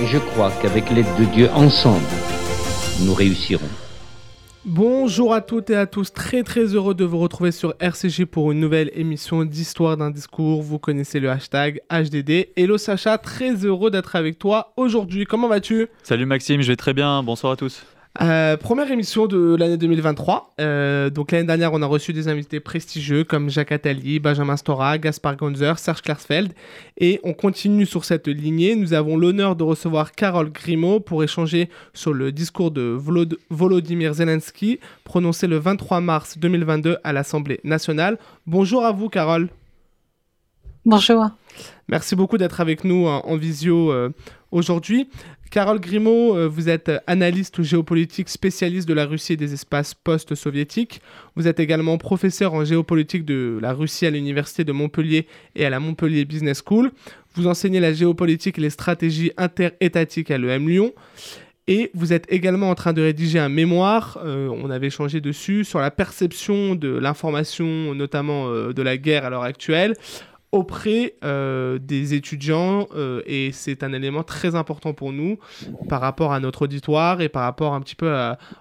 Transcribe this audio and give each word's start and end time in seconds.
Et 0.00 0.06
je 0.06 0.18
crois 0.18 0.50
qu'avec 0.60 0.90
l'aide 0.90 1.06
de 1.18 1.24
Dieu, 1.24 1.48
ensemble, 1.54 2.04
nous 3.04 3.14
réussirons. 3.14 3.68
Bonjour 4.64 5.34
à 5.34 5.40
toutes 5.40 5.70
et 5.70 5.76
à 5.76 5.86
tous, 5.86 6.12
très 6.12 6.42
très 6.42 6.74
heureux 6.74 6.94
de 6.94 7.04
vous 7.04 7.18
retrouver 7.18 7.52
sur 7.52 7.74
RCG 7.78 8.26
pour 8.26 8.50
une 8.50 8.58
nouvelle 8.58 8.90
émission 8.94 9.44
d'Histoire 9.44 9.96
d'un 9.96 10.10
discours. 10.10 10.62
Vous 10.62 10.78
connaissez 10.78 11.20
le 11.20 11.30
hashtag 11.30 11.80
HDD. 11.92 12.48
Hello 12.56 12.76
Sacha, 12.76 13.18
très 13.18 13.52
heureux 13.64 13.90
d'être 13.90 14.16
avec 14.16 14.38
toi 14.38 14.72
aujourd'hui. 14.76 15.26
Comment 15.26 15.48
vas-tu? 15.48 15.86
Salut 16.02 16.26
Maxime, 16.26 16.62
je 16.62 16.68
vais 16.68 16.76
très 16.76 16.94
bien. 16.94 17.22
Bonsoir 17.22 17.52
à 17.52 17.56
tous. 17.56 17.84
Euh, 18.22 18.56
première 18.56 18.90
émission 18.92 19.26
de 19.26 19.56
l'année 19.56 19.76
2023. 19.76 20.54
Euh, 20.60 21.10
donc 21.10 21.32
l'année 21.32 21.46
dernière, 21.46 21.72
on 21.72 21.82
a 21.82 21.86
reçu 21.86 22.12
des 22.12 22.28
invités 22.28 22.60
prestigieux 22.60 23.24
comme 23.24 23.50
Jacques 23.50 23.72
Attali, 23.72 24.20
Benjamin 24.20 24.56
Stora, 24.56 24.98
Gaspard 24.98 25.36
Gonzer, 25.36 25.78
Serge 25.78 26.02
Klarsfeld. 26.02 26.52
Et 26.98 27.20
on 27.24 27.32
continue 27.32 27.86
sur 27.86 28.04
cette 28.04 28.28
lignée. 28.28 28.76
Nous 28.76 28.92
avons 28.92 29.16
l'honneur 29.16 29.56
de 29.56 29.64
recevoir 29.64 30.12
Carole 30.12 30.50
Grimaud 30.52 31.00
pour 31.00 31.24
échanger 31.24 31.68
sur 31.92 32.12
le 32.12 32.30
discours 32.30 32.70
de 32.70 32.82
Volod 32.82 33.36
Volodymyr 33.50 34.14
Zelensky 34.14 34.78
prononcé 35.02 35.48
le 35.48 35.58
23 35.58 36.00
mars 36.00 36.38
2022 36.38 36.98
à 37.02 37.12
l'Assemblée 37.12 37.58
nationale. 37.64 38.18
Bonjour 38.46 38.84
à 38.84 38.92
vous, 38.92 39.08
Carole. 39.08 39.48
Bonjour. 40.86 41.30
Merci 41.88 42.14
beaucoup 42.14 42.38
d'être 42.38 42.60
avec 42.60 42.84
nous 42.84 43.06
en, 43.06 43.20
en 43.20 43.36
visio 43.36 43.90
euh, 43.90 44.10
aujourd'hui. 44.50 45.08
Carole 45.50 45.80
Grimaud, 45.80 46.36
euh, 46.36 46.48
vous 46.48 46.68
êtes 46.68 46.90
analyste 47.06 47.62
géopolitique 47.62 48.28
spécialiste 48.28 48.88
de 48.88 48.94
la 48.94 49.06
Russie 49.06 49.34
et 49.34 49.36
des 49.36 49.52
espaces 49.52 49.94
post-soviétiques. 49.94 51.00
Vous 51.36 51.46
êtes 51.46 51.60
également 51.60 51.96
professeur 51.98 52.54
en 52.54 52.64
géopolitique 52.64 53.24
de 53.24 53.58
la 53.62 53.72
Russie 53.72 54.06
à 54.06 54.10
l'Université 54.10 54.64
de 54.64 54.72
Montpellier 54.72 55.26
et 55.54 55.64
à 55.64 55.70
la 55.70 55.80
Montpellier 55.80 56.24
Business 56.24 56.62
School. 56.66 56.90
Vous 57.34 57.46
enseignez 57.46 57.80
la 57.80 57.92
géopolitique 57.92 58.58
et 58.58 58.62
les 58.62 58.70
stratégies 58.70 59.32
interétatiques 59.36 60.30
à 60.30 60.38
l'EM 60.38 60.68
Lyon. 60.68 60.92
Et 61.66 61.90
vous 61.94 62.12
êtes 62.12 62.26
également 62.30 62.68
en 62.68 62.74
train 62.74 62.92
de 62.92 63.00
rédiger 63.00 63.38
un 63.38 63.48
mémoire, 63.48 64.18
euh, 64.22 64.48
on 64.48 64.68
avait 64.70 64.88
échangé 64.88 65.22
dessus, 65.22 65.64
sur 65.64 65.78
la 65.78 65.90
perception 65.90 66.74
de 66.74 66.88
l'information, 66.88 67.94
notamment 67.94 68.48
euh, 68.48 68.74
de 68.74 68.82
la 68.82 68.98
guerre 68.98 69.24
à 69.24 69.30
l'heure 69.30 69.44
actuelle, 69.44 69.94
auprès 70.54 71.14
euh, 71.24 71.78
des 71.80 72.14
étudiants 72.14 72.86
euh, 72.94 73.22
et 73.26 73.50
c'est 73.52 73.82
un 73.82 73.92
élément 73.92 74.22
très 74.22 74.54
important 74.54 74.92
pour 74.94 75.12
nous 75.12 75.36
par 75.88 76.00
rapport 76.00 76.32
à 76.32 76.38
notre 76.38 76.62
auditoire 76.62 77.20
et 77.20 77.28
par 77.28 77.42
rapport 77.42 77.74
un 77.74 77.80
petit 77.80 77.96
peu 77.96 78.14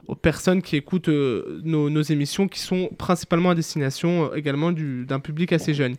aux 0.08 0.16
personnes 0.16 0.64
qui 0.64 0.76
écoutent 0.76 1.10
euh, 1.10 1.62
nos, 1.64 2.02
émissions 2.02 2.48
qui 2.48 2.60
sont 2.60 2.90
principalement 2.98 3.52
à 3.52 3.56
destination 3.56 4.26
euh, 4.32 4.36
également 4.36 4.72
du- 4.72 5.06
d'un 5.06 5.20
public 5.20 5.54
assez 5.54 5.76
jeune. 5.76 5.96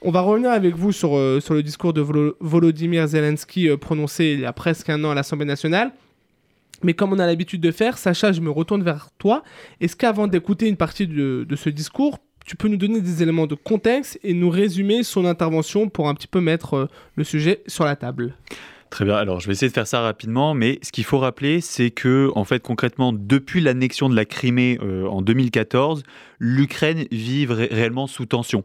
On 0.00 0.12
va 0.12 0.20
revenir 0.20 0.50
avec 0.52 0.76
vous 0.76 0.92
sur, 0.92 1.10
sur 1.42 1.54
le 1.54 1.62
discours 1.62 1.92
de 1.92 2.00
Volo- 2.00 2.36
Volodymyr 2.38 3.08
Zelensky 3.08 3.68
prononcé 3.78 4.26
il 4.34 4.40
y 4.40 4.46
a 4.46 4.52
presque 4.52 4.88
un 4.90 5.02
an 5.04 5.10
à 5.10 5.14
l'Assemblée 5.14 5.46
nationale. 5.46 5.90
Mais 6.84 6.92
comme 6.94 7.12
on 7.12 7.18
a 7.18 7.26
l'habitude 7.26 7.62
de 7.62 7.70
faire, 7.72 7.96
Sacha, 7.98 8.32
je 8.32 8.40
me 8.42 8.50
retourne 8.50 8.82
vers 8.82 9.08
toi. 9.18 9.42
Est-ce 9.80 9.96
qu'avant 9.96 10.26
d'écouter 10.28 10.68
une 10.68 10.76
partie 10.76 11.06
de, 11.06 11.46
de 11.48 11.56
ce 11.56 11.70
discours, 11.70 12.18
tu 12.46 12.56
peux 12.56 12.68
nous 12.68 12.76
donner 12.76 13.00
des 13.00 13.22
éléments 13.22 13.46
de 13.46 13.56
contexte 13.56 14.18
et 14.22 14.32
nous 14.32 14.48
résumer 14.48 15.02
son 15.02 15.26
intervention 15.26 15.88
pour 15.88 16.08
un 16.08 16.14
petit 16.14 16.28
peu 16.28 16.40
mettre 16.40 16.74
euh, 16.74 16.86
le 17.16 17.24
sujet 17.24 17.62
sur 17.66 17.84
la 17.84 17.96
table 17.96 18.36
Très 18.96 19.04
bien, 19.04 19.16
alors 19.16 19.40
je 19.40 19.46
vais 19.46 19.52
essayer 19.52 19.68
de 19.68 19.74
faire 19.74 19.86
ça 19.86 20.00
rapidement, 20.00 20.54
mais 20.54 20.78
ce 20.80 20.90
qu'il 20.90 21.04
faut 21.04 21.18
rappeler, 21.18 21.60
c'est 21.60 21.90
que, 21.90 22.30
en 22.34 22.44
fait, 22.44 22.62
concrètement, 22.62 23.12
depuis 23.12 23.60
l'annexion 23.60 24.08
de 24.08 24.16
la 24.16 24.24
Crimée 24.24 24.78
euh, 24.80 25.06
en 25.06 25.20
2014, 25.20 26.02
l'Ukraine 26.38 27.04
vit 27.10 27.44
ré- 27.44 27.68
réellement 27.70 28.06
sous 28.06 28.24
tension. 28.24 28.64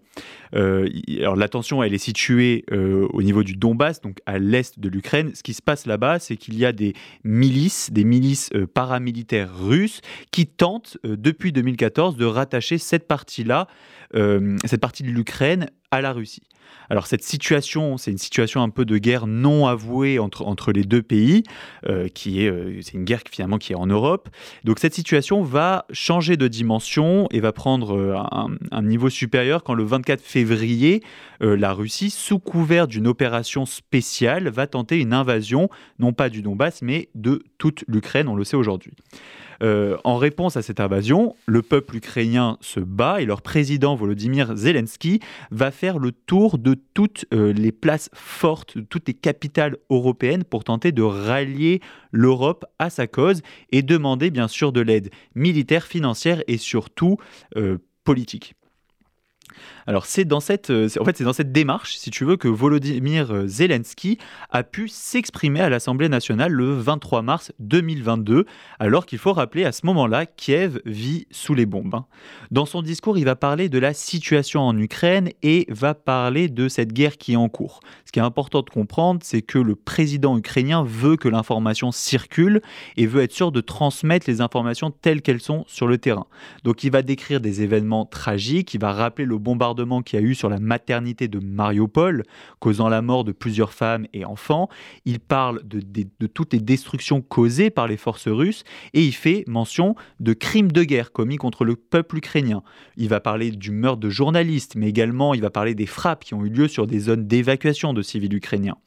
Euh, 0.56 0.88
alors 1.20 1.36
la 1.36 1.50
tension, 1.50 1.84
elle 1.84 1.94
est 1.94 1.98
située 1.98 2.64
euh, 2.72 3.10
au 3.12 3.24
niveau 3.24 3.44
du 3.44 3.58
Donbass, 3.58 4.00
donc 4.00 4.20
à 4.26 4.40
l'est 4.40 4.80
de 4.80 4.88
l'Ukraine. 4.88 5.32
Ce 5.36 5.44
qui 5.44 5.54
se 5.54 5.62
passe 5.62 5.86
là-bas, 5.86 6.20
c'est 6.20 6.38
qu'il 6.38 6.58
y 6.58 6.64
a 6.64 6.72
des 6.72 6.94
milices, 7.26 7.92
des 7.92 8.06
milices 8.06 8.52
paramilitaires 8.74 9.54
russes, 9.54 10.00
qui 10.32 10.48
tentent, 10.48 10.98
depuis 11.04 11.52
2014, 11.52 12.16
de 12.16 12.24
rattacher 12.24 12.78
cette 12.78 13.06
partie-là, 13.06 13.68
cette 14.14 14.80
partie 14.80 15.04
de 15.04 15.10
l'Ukraine, 15.10 15.70
à 15.92 16.02
la 16.02 16.14
Russie. 16.14 16.44
Alors 16.90 17.06
cette 17.06 17.24
situation, 17.24 17.98
c'est 17.98 18.12
une 18.12 18.18
situation 18.18 18.62
un 18.62 18.70
peu 18.70 18.86
de 18.86 18.98
guerre 18.98 19.28
non 19.28 19.68
avouée 19.68 20.20
entre, 20.20 20.46
entre 20.46 20.72
les 20.72 20.84
deux 20.84 21.02
pays, 21.02 21.44
euh, 21.88 22.08
qui 22.08 22.44
est, 22.46 22.50
euh, 22.50 22.82
c'est 22.82 22.94
une 22.94 23.04
guerre 23.04 23.24
qui, 23.24 23.32
finalement 23.32 23.58
qui 23.58 23.74
est 23.74 23.76
en 23.76 23.88
Europe. 23.88 24.30
Donc 24.64 24.80
cette 24.80 24.94
situation 24.94 25.42
va 25.44 25.86
changer 25.92 26.38
de 26.38 26.48
dimension 26.48 27.28
et 27.32 27.40
va 27.40 27.52
prendre 27.52 27.98
euh, 27.98 28.16
un, 28.72 28.82
niveau 28.82 29.10
supérieur 29.10 29.64
quand 29.64 29.74
le 29.74 29.84
24 29.84 30.22
février, 30.22 31.04
la 31.40 31.74
Russie, 31.74 32.10
sous 32.10 32.40
couvert 32.40 32.88
d'une 32.88 33.08
opération 33.08 33.66
spéciale, 33.66 34.50
va 34.50 34.68
tenter 34.68 35.00
une 35.00 35.14
invasion, 35.14 35.70
non 36.00 36.14
pas 36.14 36.30
du 36.30 36.42
Donbass, 36.42 36.82
mais 36.82 37.10
de 37.16 37.44
toute 37.58 37.84
l'Ukraine, 37.88 38.28
on 38.28 38.36
le 38.36 38.44
sait 38.44 38.58
aujourd'hui. 38.58 38.94
Euh, 39.62 39.98
en 40.04 40.18
réponse 40.18 40.58
à 40.58 40.62
cette 40.62 40.80
invasion, 40.80 41.36
le 41.46 41.62
peuple 41.62 41.98
ukrainien 41.98 42.58
se 42.62 42.80
bat 42.80 43.22
et 43.22 43.26
leur 43.26 43.42
président 43.42 43.96
Volodymyr 43.96 44.56
Zelensky 44.56 45.20
va 45.52 45.72
faire 45.72 46.00
le 46.00 46.12
tour 46.12 46.58
de 46.58 46.76
toutes 46.94 47.26
euh, 47.34 47.54
les 47.54 47.72
places 47.72 48.10
fortes, 48.14 48.78
de 48.78 48.84
toutes 48.84 49.08
les 49.08 49.14
capitales 49.14 49.78
européennes 49.90 50.44
pour 50.44 50.64
tenter 50.64 50.92
de 50.92 51.04
rallier 51.04 51.82
l'Europe 52.12 52.66
à 52.80 52.90
sa 52.90 53.08
cause 53.08 53.42
et 53.72 53.82
demander 53.82 54.32
bien 54.32 54.48
sûr 54.48 54.72
de 54.72 54.82
l'aide 54.82 55.12
militaire, 55.36 55.86
financière 55.86 56.42
et 56.48 56.58
surtout 56.58 57.18
euh, 57.56 57.78
politique. 58.04 58.56
Alors 59.88 60.06
c'est 60.06 60.26
dans 60.26 60.40
cette, 60.40 60.70
euh, 60.70 60.88
en 61.00 61.06
fait 61.06 61.18
c'est 61.18 61.24
dans 61.24 61.34
cette 61.34 61.52
démarche, 61.52 61.96
si 61.96 62.12
tu 62.12 62.24
veux, 62.24 62.38
que 62.38 62.48
Volodymyr 62.48 63.32
euh, 63.32 63.48
Zelensky 63.48 64.18
a 64.50 64.64
pu 64.64 64.88
s'exprimer 64.88 65.62
à 65.62 65.70
l'Assemblée 65.70 66.10
nationale 66.10 66.52
le 66.52 66.74
23 66.74 67.22
mars 67.22 67.52
2022, 67.60 68.46
alors 68.80 69.06
qu'il 69.06 69.18
faut 69.18 69.34
rappeler 69.34 69.66
à 69.66 69.72
ce 69.72 69.86
moment-là, 69.88 70.26
Kiev 70.26 70.82
vit 70.86 71.26
sous 71.32 71.56
les 71.56 71.66
bombes. 71.66 71.96
hein. 71.96 72.06
Dans 72.52 72.66
son 72.66 72.82
discours, 72.82 73.18
il 73.18 73.26
va 73.26 73.36
parler 73.36 73.70
de 73.70 73.80
la 73.80 73.94
situation 73.94 74.62
en 74.62 74.78
Ukraine 74.78 75.30
et 75.42 75.66
va 75.70 75.94
parler 75.96 76.48
de 76.48 76.68
cette 76.68 76.94
guerre 76.94 77.18
qui 77.18 77.34
est 77.34 77.38
en 77.38 77.50
cours. 77.50 77.80
Ce 78.06 78.12
qui 78.12 78.20
est 78.20 78.24
important 78.24 78.62
de 78.62 78.70
comprendre, 78.70 79.22
c'est 79.24 79.42
que 79.42 79.58
le 79.58 79.76
président 79.76 80.38
ukrainien 80.38 80.84
veut 80.84 81.18
que 81.18 81.28
l'information 81.28 81.92
circule 81.92 82.62
et 82.98 83.08
veut 83.08 83.24
être 83.24 83.34
sûr 83.34 83.52
de 83.52 83.62
transmettre 83.62 84.30
les 84.30 84.42
informations 84.42 84.92
telles 84.92 85.22
qu'elles 85.22 85.42
sont 85.42 85.64
sur 85.68 85.88
le 85.88 85.98
terrain. 85.98 86.28
Donc 86.64 86.84
il 86.84 86.92
va 86.92 87.02
décrire 87.02 87.42
des 87.42 87.64
événements 87.64 88.06
tragiques, 88.06 88.74
il 88.74 88.80
va 88.80 88.94
rappeler 88.94 89.26
le 89.26 89.38
bombardement 89.38 89.71
qu'il 90.02 90.20
y 90.20 90.24
a 90.24 90.26
eu 90.26 90.36
sur 90.36 90.50
la 90.50 90.60
maternité 90.60 91.28
de 91.28 91.40
Mariupol, 91.40 92.24
causant 92.60 92.90
la 92.90 93.02
mort 93.02 93.24
de 93.24 93.32
plusieurs 93.32 93.74
femmes 93.74 94.06
et 94.14 94.26
enfants. 94.26 94.70
Il 95.06 95.20
parle 95.20 95.62
de, 95.64 95.80
de- 95.80 96.08
de 96.20 96.28
toutes 96.28 96.54
les 96.54 96.60
destructions 96.60 97.22
causées 97.22 97.70
par 97.70 97.88
les 97.88 97.98
forces 97.98 98.28
russes 98.28 98.64
et 98.94 99.04
il 99.04 99.14
fait 99.14 99.44
mention 99.48 99.96
de 100.20 100.34
crimes 100.34 100.72
de 100.72 100.84
guerre 100.84 101.12
commis 101.12 101.38
contre 101.38 101.66
le 101.66 101.76
peuple 101.76 102.18
ukrainien. 102.18 102.64
Il 102.98 103.10
va 103.10 103.20
parler 103.20 103.52
du 103.52 103.72
meurtre 103.72 104.00
de 104.00 104.10
journalistes, 104.10 104.76
mais 104.76 104.90
également 104.90 105.34
il 105.34 105.42
va 105.42 105.50
parler 105.50 105.76
des 105.76 105.86
frappes 105.86 106.24
qui 106.24 106.34
ont 106.34 106.46
eu 106.46 106.50
lieu 106.50 106.68
sur 106.68 106.88
des 106.88 107.00
zones 107.00 107.28
d'évacuation 107.28 107.94
de 107.94 108.02
civils 108.02 108.34
ukrainiens. 108.34 108.78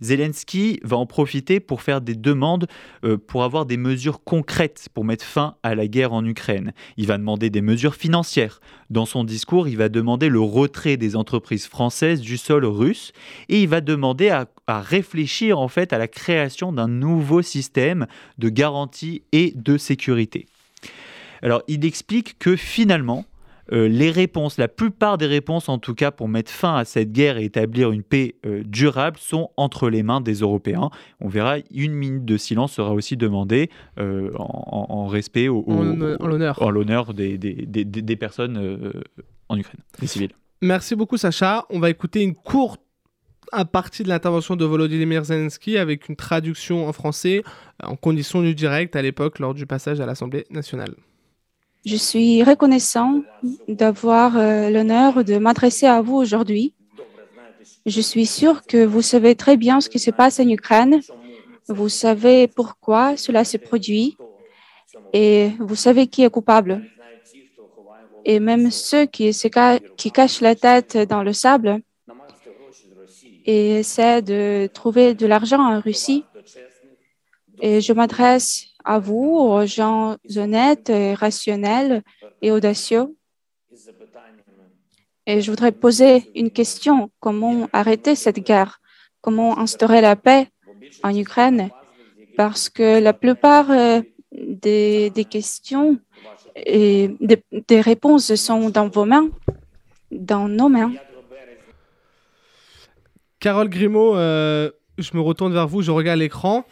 Zelensky 0.00 0.80
va 0.82 0.96
en 0.96 1.06
profiter 1.06 1.60
pour 1.60 1.82
faire 1.82 2.00
des 2.00 2.14
demandes 2.14 2.66
euh, 3.04 3.16
pour 3.18 3.44
avoir 3.44 3.66
des 3.66 3.76
mesures 3.76 4.22
concrètes 4.24 4.88
pour 4.94 5.04
mettre 5.04 5.24
fin 5.24 5.56
à 5.62 5.74
la 5.74 5.86
guerre 5.86 6.12
en 6.12 6.24
Ukraine. 6.24 6.72
Il 6.96 7.06
va 7.06 7.18
demander 7.18 7.50
des 7.50 7.62
mesures 7.62 7.94
financières. 7.94 8.60
Dans 8.90 9.06
son 9.06 9.24
discours, 9.24 9.68
il 9.68 9.76
va 9.76 9.88
demander 9.88 10.28
le 10.28 10.40
retrait 10.40 10.96
des 10.96 11.16
entreprises 11.16 11.66
françaises 11.66 12.20
du 12.20 12.36
sol 12.36 12.64
russe 12.64 13.12
et 13.48 13.62
il 13.62 13.68
va 13.68 13.80
demander 13.80 14.28
à, 14.30 14.46
réfléchir 14.68 15.58
en 15.58 15.68
fait 15.68 15.92
à 15.92 15.98
la 15.98 16.08
création 16.08 16.72
d'un 16.72 16.88
nouveau 16.88 17.42
système 17.42 18.06
de 18.38 18.48
garantie 18.48 19.22
et 19.32 19.52
de 19.54 19.76
sécurité. 19.76 20.46
Alors, 21.42 21.62
il 21.68 21.84
explique 21.84 22.38
que 22.38 22.56
finalement, 22.56 23.26
euh, 23.70 23.86
les 23.86 24.10
réponses, 24.10 24.58
la 24.58 24.66
plupart 24.68 25.18
des 25.18 25.26
réponses 25.26 25.68
en 25.68 25.78
tout 25.78 25.94
cas 25.94 26.10
pour 26.10 26.26
mettre 26.28 26.50
fin 26.50 26.74
à 26.76 26.84
cette 26.84 27.12
guerre 27.12 27.36
et 27.38 27.44
établir 27.44 27.92
une 27.92 28.02
paix 28.02 28.34
euh, 28.44 28.62
durable 28.64 29.18
sont 29.18 29.50
entre 29.56 29.88
les 29.90 30.02
mains 30.02 30.20
des 30.20 30.34
Européens. 30.40 30.90
On 31.20 31.28
verra, 31.28 31.56
une 31.72 31.92
minute 31.92 32.24
de 32.24 32.36
silence 32.36 32.72
sera 32.72 32.92
aussi 32.92 33.16
demandée 33.16 33.70
euh, 33.98 34.30
en, 34.36 35.06
respect 35.06 35.48
au, 35.48 35.58
au- 35.66 35.72
En- 35.72 36.26
l'honneur. 36.26 36.60
en 36.62 36.70
l'honneur 36.70 37.14
des, 37.14 37.38
des- 37.38 37.54
des- 37.66 37.84
des- 37.84 38.02
des 38.02 38.16
personnes 38.16 38.92
en 39.48 39.56
Ukraine, 39.56 39.80
des 40.00 40.06
civils. 40.06 40.32
Merci 40.60 40.94
beaucoup 40.96 41.16
Sacha. 41.16 41.66
On 41.70 41.78
va 41.78 41.90
écouter 41.90 42.22
une 42.22 42.34
courte 42.34 42.80
partie 43.72 44.02
de 44.02 44.08
l'intervention 44.08 44.56
de 44.56 44.64
Volodymyr 44.64 45.24
Zelensky 45.24 45.76
avec 45.76 46.08
une 46.08 46.16
traduction 46.16 46.88
en 46.88 46.92
français 46.92 47.42
en 47.82 47.96
condition 47.96 48.40
du 48.40 48.54
direct 48.54 48.96
à 48.96 49.02
l'époque 49.02 49.38
lors 49.40 49.52
du 49.54 49.66
passage 49.66 50.00
à 50.00 50.06
l'Assemblée 50.06 50.46
nationale. 50.50 50.94
Je 51.84 51.96
suis 51.96 52.44
reconnaissant 52.44 53.22
d'avoir 53.66 54.36
euh, 54.36 54.70
l'honneur 54.70 55.24
de 55.24 55.36
m'adresser 55.38 55.86
à 55.86 56.00
vous 56.00 56.14
aujourd'hui. 56.14 56.74
Je 57.86 58.00
suis 58.00 58.26
sûr 58.26 58.62
que 58.62 58.84
vous 58.84 59.02
savez 59.02 59.34
très 59.34 59.56
bien 59.56 59.80
ce 59.80 59.88
qui 59.88 59.98
se 59.98 60.12
passe 60.12 60.38
en 60.38 60.48
Ukraine. 60.48 61.00
Vous 61.66 61.88
savez 61.88 62.46
pourquoi 62.46 63.16
cela 63.16 63.44
se 63.44 63.56
produit 63.56 64.16
et 65.12 65.50
vous 65.58 65.74
savez 65.74 66.06
qui 66.06 66.22
est 66.22 66.30
coupable. 66.30 66.84
Et 68.24 68.38
même 68.38 68.70
ceux 68.70 69.06
qui, 69.06 69.36
qui 69.96 70.12
cachent 70.12 70.40
la 70.40 70.54
tête 70.54 70.96
dans 70.96 71.24
le 71.24 71.32
sable 71.32 71.80
et 73.44 73.80
essaient 73.80 74.22
de 74.22 74.68
trouver 74.72 75.14
de 75.14 75.26
l'argent 75.26 75.60
en 75.60 75.80
Russie. 75.80 76.24
Et 77.60 77.80
je 77.80 77.92
m'adresse 77.92 78.71
à 78.84 78.98
vous, 78.98 79.36
aux 79.36 79.66
gens 79.66 80.16
honnêtes, 80.36 80.90
et 80.90 81.14
rationnels 81.14 82.02
et 82.40 82.50
audacieux. 82.50 83.14
Et 85.26 85.40
je 85.40 85.50
voudrais 85.50 85.72
poser 85.72 86.30
une 86.34 86.50
question. 86.50 87.10
Comment 87.20 87.68
arrêter 87.72 88.14
cette 88.16 88.40
guerre? 88.40 88.80
Comment 89.20 89.58
instaurer 89.58 90.00
la 90.00 90.16
paix 90.16 90.48
en 91.02 91.16
Ukraine? 91.16 91.70
Parce 92.36 92.68
que 92.68 93.00
la 93.00 93.12
plupart 93.12 93.70
euh, 93.70 94.00
des, 94.32 95.26
questions 95.30 95.98
et 96.56 97.10
des, 97.20 97.42
des, 97.68 97.80
réponses 97.80 98.34
sont 98.34 98.70
dans 98.70 98.88
vos 98.88 99.04
mains, 99.04 99.28
dans 100.10 100.48
nos 100.48 100.68
mains. 100.68 100.92
Carole 103.38 103.68
Grimaud, 103.68 104.16
euh, 104.16 104.70
je 104.98 105.10
me 105.14 105.20
retourne 105.20 105.52
vers 105.52 105.66
vous, 105.66 105.82
je 105.82 105.90
regarde 105.90 106.18
l'écran. 106.18 106.64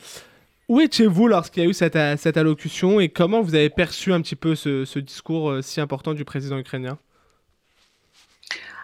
Où 0.70 0.80
étiez-vous 0.80 1.26
lorsqu'il 1.26 1.64
y 1.64 1.66
a 1.66 1.68
eu 1.68 1.74
cette, 1.74 1.98
cette, 2.20 2.36
allocution 2.36 3.00
et 3.00 3.08
comment 3.08 3.42
vous 3.42 3.56
avez 3.56 3.70
perçu 3.70 4.12
un 4.12 4.20
petit 4.20 4.36
peu 4.36 4.54
ce, 4.54 4.84
ce 4.84 5.00
discours 5.00 5.50
euh, 5.50 5.62
si 5.62 5.80
important 5.80 6.14
du 6.14 6.24
président 6.24 6.58
ukrainien? 6.58 6.96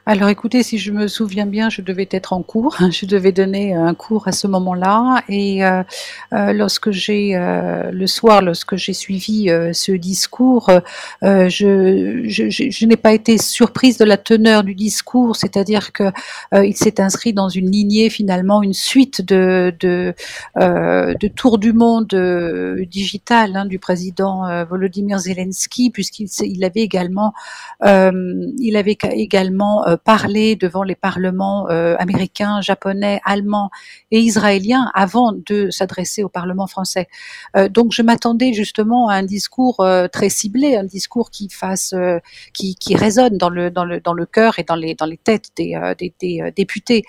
Alors 0.09 0.29
écoutez, 0.29 0.63
si 0.63 0.79
je 0.79 0.93
me 0.93 1.09
souviens 1.09 1.47
bien, 1.47 1.69
je 1.69 1.83
devais 1.83 2.07
être 2.13 2.33
en 2.33 2.41
cours. 2.41 2.77
Je 2.93 3.07
devais 3.07 3.33
donner 3.33 3.75
un 3.75 3.93
cours 3.93 4.29
à 4.29 4.33
ce 4.33 4.47
moment-là. 4.47 5.25
Et 5.29 5.65
euh, 5.65 5.83
euh, 6.33 6.53
lorsque 6.53 6.93
j'ai, 6.93 7.35
euh, 7.35 7.91
le 7.91 8.07
soir, 8.07 8.41
lorsque 8.41 8.77
j'ai 8.77 8.93
suivi 8.93 9.51
euh, 9.51 9.73
ce 9.73 9.91
discours, 9.91 10.71
euh, 11.25 11.49
je, 11.49 12.87
n'ai 12.87 12.97
pas 12.97 13.13
été 13.15 13.37
surprise 13.37 13.99
de 13.99 14.05
la 14.05 14.17
teneur 14.17 14.63
du 14.63 14.77
discours, 14.77 15.35
c'est-à-dire 15.35 15.93
que 15.93 16.05
euh, 16.55 16.65
il 16.65 16.77
s'est 16.77 17.01
inscrit 17.01 17.33
dans 17.33 17.49
une 17.49 17.69
lignée 17.69 18.09
finalement, 18.09 18.63
une 18.63 18.75
suite 18.75 19.23
de, 19.23 19.75
de, 19.81 20.15
de 20.57 21.29
tours 21.29 21.59
du 21.59 21.73
monde 21.73 22.15
digital 22.89 23.57
hein, 23.57 23.67
du 23.67 23.81
président 23.81 24.65
Volodymyr 24.67 25.19
Zelensky, 25.19 25.91
puisqu'il 25.91 26.29
il 26.43 26.65
avait 26.65 26.83
également, 26.83 27.35
il 27.83 28.77
avait 28.77 28.97
également 29.11 29.85
parler 29.97 30.57
devant 30.57 30.83
les 30.83 30.95
parlements 30.95 31.69
euh, 31.71 31.97
américains, 31.99 32.61
japonais, 32.61 33.21
allemands 33.25 33.71
et 34.11 34.21
israéliens 34.21 34.91
avant 34.95 35.33
de 35.33 35.71
s'adresser 35.71 36.23
au 36.23 36.29
Parlement 36.29 36.67
français. 36.67 37.09
Euh, 37.57 37.69
donc 37.69 37.93
je 37.93 38.03
m'attendais 38.03 38.53
justement 38.53 39.09
à 39.09 39.15
un 39.15 39.23
discours 39.23 39.81
euh, 39.81 40.09
très 40.09 40.29
ciblé, 40.29 40.77
un 40.77 40.85
discours 40.85 41.31
qui 41.31 41.49
fasse, 41.49 41.95
qui, 42.53 42.77
qui 42.77 42.97
résonne 42.97 43.37
dans 43.37 43.51
le 43.51 43.71
dans 43.71 43.85
le 43.85 44.01
dans 44.01 44.13
le 44.13 44.27
cœur 44.27 44.59
et 44.59 44.65
dans 44.65 44.77
les 44.77 44.95
dans 44.95 45.07
les 45.07 45.17
têtes 45.17 45.51
des, 45.57 45.79
des, 45.99 46.15
des 46.21 46.53
députés 46.55 47.03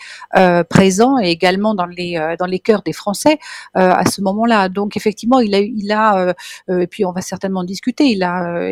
présents 0.69 1.17
et 1.19 1.29
également 1.29 1.73
dans 1.75 1.85
les 1.85 2.35
dans 2.39 2.45
les 2.45 2.59
cœurs 2.59 2.83
des 2.83 2.93
Français 2.93 3.39
à 3.73 4.05
ce 4.09 4.21
moment-là. 4.21 4.69
Donc 4.69 4.97
effectivement, 4.97 5.39
il 5.39 5.53
a 5.55 5.59
il 5.59 5.91
a 5.91 6.33
et 6.69 6.87
puis 6.87 7.05
on 7.05 7.11
va 7.11 7.21
certainement 7.21 7.63
discuter. 7.63 8.05
Il 8.05 8.23
a 8.23 8.71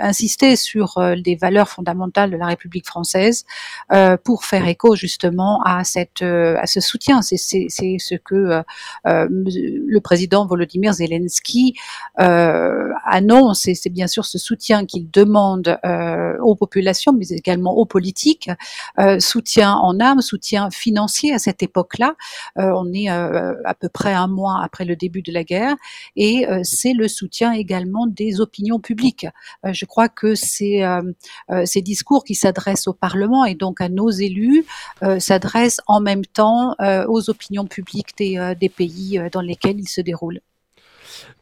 insisté 0.00 0.56
sur 0.56 1.00
les 1.00 1.36
valeurs 1.36 1.68
fondamentales 1.68 2.30
de 2.30 2.36
la 2.36 2.46
République 2.46 2.86
française 2.86 3.27
euh, 3.92 4.16
pour 4.22 4.44
faire 4.44 4.66
écho 4.68 4.94
justement 4.94 5.62
à 5.64 5.84
cette 5.84 6.22
euh, 6.22 6.56
à 6.58 6.66
ce 6.66 6.80
soutien. 6.80 7.22
C'est 7.22 7.36
ce 7.38 8.14
que 8.16 8.62
euh, 9.06 9.28
le 9.30 9.98
président 10.00 10.46
Volodymyr 10.46 10.92
Zelensky 10.92 11.74
annonce 12.16 13.66
et 13.66 13.74
c'est 13.74 13.90
bien 13.90 14.06
sûr 14.06 14.24
ce 14.24 14.38
soutien 14.38 14.84
qu'il 14.86 15.10
demande 15.10 15.78
aux 16.42 16.54
populations, 16.54 17.12
mais 17.12 17.26
également 17.28 17.72
aux 17.76 17.86
politiques, 17.86 18.50
soutien 19.18 19.74
en 19.74 20.00
âme, 20.00 20.20
soutien 20.20 20.70
financier 20.70 21.32
à 21.32 21.38
cette 21.38 21.62
époque-là. 21.62 22.14
on 22.56 22.92
est 22.92 23.08
à 23.08 23.74
peu 23.78 23.88
près 23.88 24.12
un 24.12 24.26
mois 24.26 24.60
après 24.62 24.84
le 24.84 24.96
début 24.96 25.22
de 25.22 25.32
la 25.32 25.44
guerre 25.44 25.74
et 26.16 26.46
c'est 26.62 26.92
le 26.92 27.08
soutien 27.08 27.52
également 27.52 28.06
des 28.06 28.40
opinions 28.40 28.80
publiques. 28.80 29.26
je 29.64 29.84
crois 29.84 30.08
que 30.08 30.34
c'est 30.34 30.82
ces 31.64 31.82
discours 31.82 32.24
qui 32.24 32.34
s'adressent 32.34 32.88
au 32.88 32.94
Parlement 33.18 33.44
et 33.44 33.54
donc 33.54 33.80
à 33.80 33.88
nos 33.88 34.10
élus 34.10 34.64
euh, 35.02 35.18
s'adresse 35.18 35.78
en 35.86 36.00
même 36.00 36.24
temps 36.24 36.76
euh, 36.80 37.04
aux 37.08 37.30
opinions 37.30 37.66
publiques 37.66 38.16
des, 38.16 38.38
euh, 38.38 38.54
pays 38.76 39.20
dans 39.32 39.40
lesquels 39.40 39.80
il 39.80 39.88
se 39.88 40.00
déroule. 40.00 40.40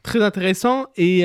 Très 0.03 0.23
intéressant. 0.23 0.87
Et 0.97 1.25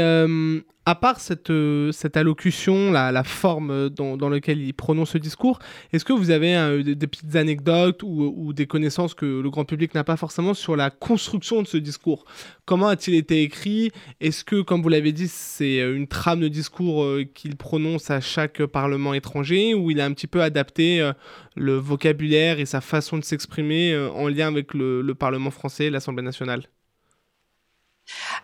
à 0.85 0.95
part 0.95 1.19
cette, 1.19 1.51
cette 1.91 2.17
allocution, 2.17 2.91
la, 2.91 3.11
la 3.11 3.23
forme 3.23 3.89
dans, 3.89 4.17
dans, 4.17 4.29
laquelle 4.29 4.61
il 4.61 4.73
prononce 4.73 5.11
ce 5.11 5.19
discours, 5.19 5.59
est-ce 5.93 6.03
que 6.03 6.13
vous 6.13 6.31
avez 6.31 6.55
euh, 6.55 6.81
des, 6.81 7.07
petites 7.07 7.35
anecdotes 7.35 8.01
ou, 8.03 8.51
des 8.53 8.65
connaissances 8.65 9.13
que 9.13 9.25
le 9.25 9.49
grand 9.49 9.63
public 9.65 9.93
n'a 9.93 10.03
pas 10.03 10.17
forcément 10.17 10.53
sur 10.53 10.75
la 10.75 10.89
construction 10.89 11.61
de 11.61 11.67
ce 11.67 11.77
discours? 11.77 12.25
Comment 12.65 12.87
a-t-il 12.87 13.15
été 13.15 13.43
écrit? 13.43 13.91
Est-ce 14.19 14.43
que, 14.43 14.61
comme 14.61 14.81
vous 14.81 14.89
l'avez 14.89 15.11
dit, 15.11 15.27
c'est 15.27 15.79
une 15.79 16.07
trame 16.07 16.39
de 16.39 16.47
discours 16.47 17.03
euh, 17.03 17.25
qu'il 17.31 17.57
prononce 17.57 18.09
à 18.09 18.19
chaque 18.19 18.65
parlement 18.65 19.13
étranger 19.13 19.75
ou 19.75 19.91
il 19.91 20.01
a 20.01 20.05
un 20.05 20.13
petit 20.13 20.27
peu 20.27 20.41
adapté 20.41 20.99
euh, 20.99 21.13
le 21.55 21.75
vocabulaire 21.75 22.59
et 22.59 22.65
sa 22.65 22.81
façon 22.81 23.19
de 23.19 23.23
s'exprimer 23.23 23.95
en 24.15 24.27
lien 24.27 24.47
avec 24.47 24.73
le, 24.73 25.01
le 25.01 25.15
Parlement 25.15 25.51
français 25.51 25.85
et 25.85 25.89
l'Assemblée 25.89 26.23
nationale? 26.23 26.63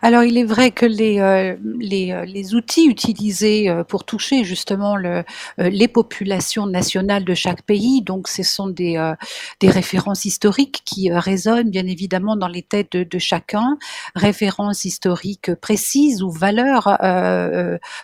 Alors, 0.00 0.22
il 0.22 0.38
est 0.38 0.44
vrai 0.44 0.70
que 0.70 0.86
les, 0.86 1.18
euh, 1.18 1.56
les, 1.78 2.12
euh, 2.12 2.24
les, 2.24 2.54
outils 2.54 2.86
utilisés 2.86 3.68
euh, 3.68 3.82
pour 3.82 4.04
toucher 4.04 4.44
justement 4.44 4.96
le, 4.96 5.24
les 5.58 5.88
populations 5.88 6.66
nationales 6.66 7.24
de 7.24 7.34
chaque 7.34 7.62
pays, 7.62 8.02
donc 8.02 8.28
ce 8.28 8.42
sont 8.42 8.68
des, 8.68 9.12
des 9.60 9.70
références 9.70 10.24
historiques 10.24 10.82
qui 10.84 11.10
résonnent 11.10 11.70
bien 11.70 11.86
évidemment 11.86 12.36
dans 12.36 12.48
les 12.48 12.62
têtes 12.62 12.96
de, 12.96 13.18
chacun, 13.18 13.76
références 14.14 14.84
historiques 14.84 15.54
précises 15.56 16.22
ou 16.22 16.30
valeurs 16.30 16.84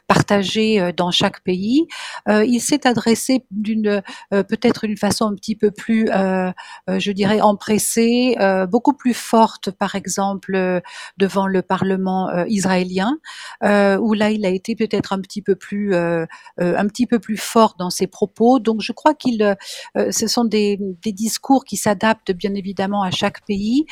partagées 0.07 0.93
dans 0.97 1.11
chaque 1.11 1.41
pays. 1.43 1.87
il 2.29 2.61
s'est 2.61 2.87
adressé 2.87 3.45
d'une 3.51 4.03
peut-être 4.31 4.87
d'une 4.87 4.97
façon 4.97 5.27
un 5.27 5.35
petit 5.35 5.57
peu 5.57 5.71
plus, 5.71 6.07
je 6.07 7.11
dirais, 7.13 7.41
empressée, 7.41 8.37
beaucoup 8.69 8.95
plus 8.95 9.15
forte, 9.15 9.71
par 9.71 9.95
exemple, 9.95 10.83
devant 11.19 11.47
le 11.55 11.63
Parlement 11.63 12.29
euh, 12.29 12.45
israélien, 12.49 13.17
euh, 13.63 13.97
où 13.97 14.13
là 14.13 14.31
il 14.31 14.45
a 14.45 14.51
été 14.51 14.75
peut-être 14.75 15.13
un 15.13 15.21
petit 15.21 15.41
peu 15.41 15.55
plus 15.55 15.95
euh, 15.95 16.27
un 16.59 16.87
petit 16.89 17.07
peu 17.07 17.19
plus 17.19 17.37
fort 17.37 17.77
dans 17.79 17.91
ses 17.91 18.07
propos. 18.07 18.59
Donc 18.59 18.83
je 18.83 18.93
crois 18.93 19.15
qu'il 19.15 19.57
ce 19.95 20.27
sont 20.27 20.45
des, 20.45 20.79
des 21.03 21.13
discours 21.13 21.65
qui 21.65 21.77
s'adaptent 21.77 22.33
bien 22.33 22.55
évidemment 22.55 23.03
à 23.03 23.11
chaque 23.11 23.45
pays, 23.45 23.87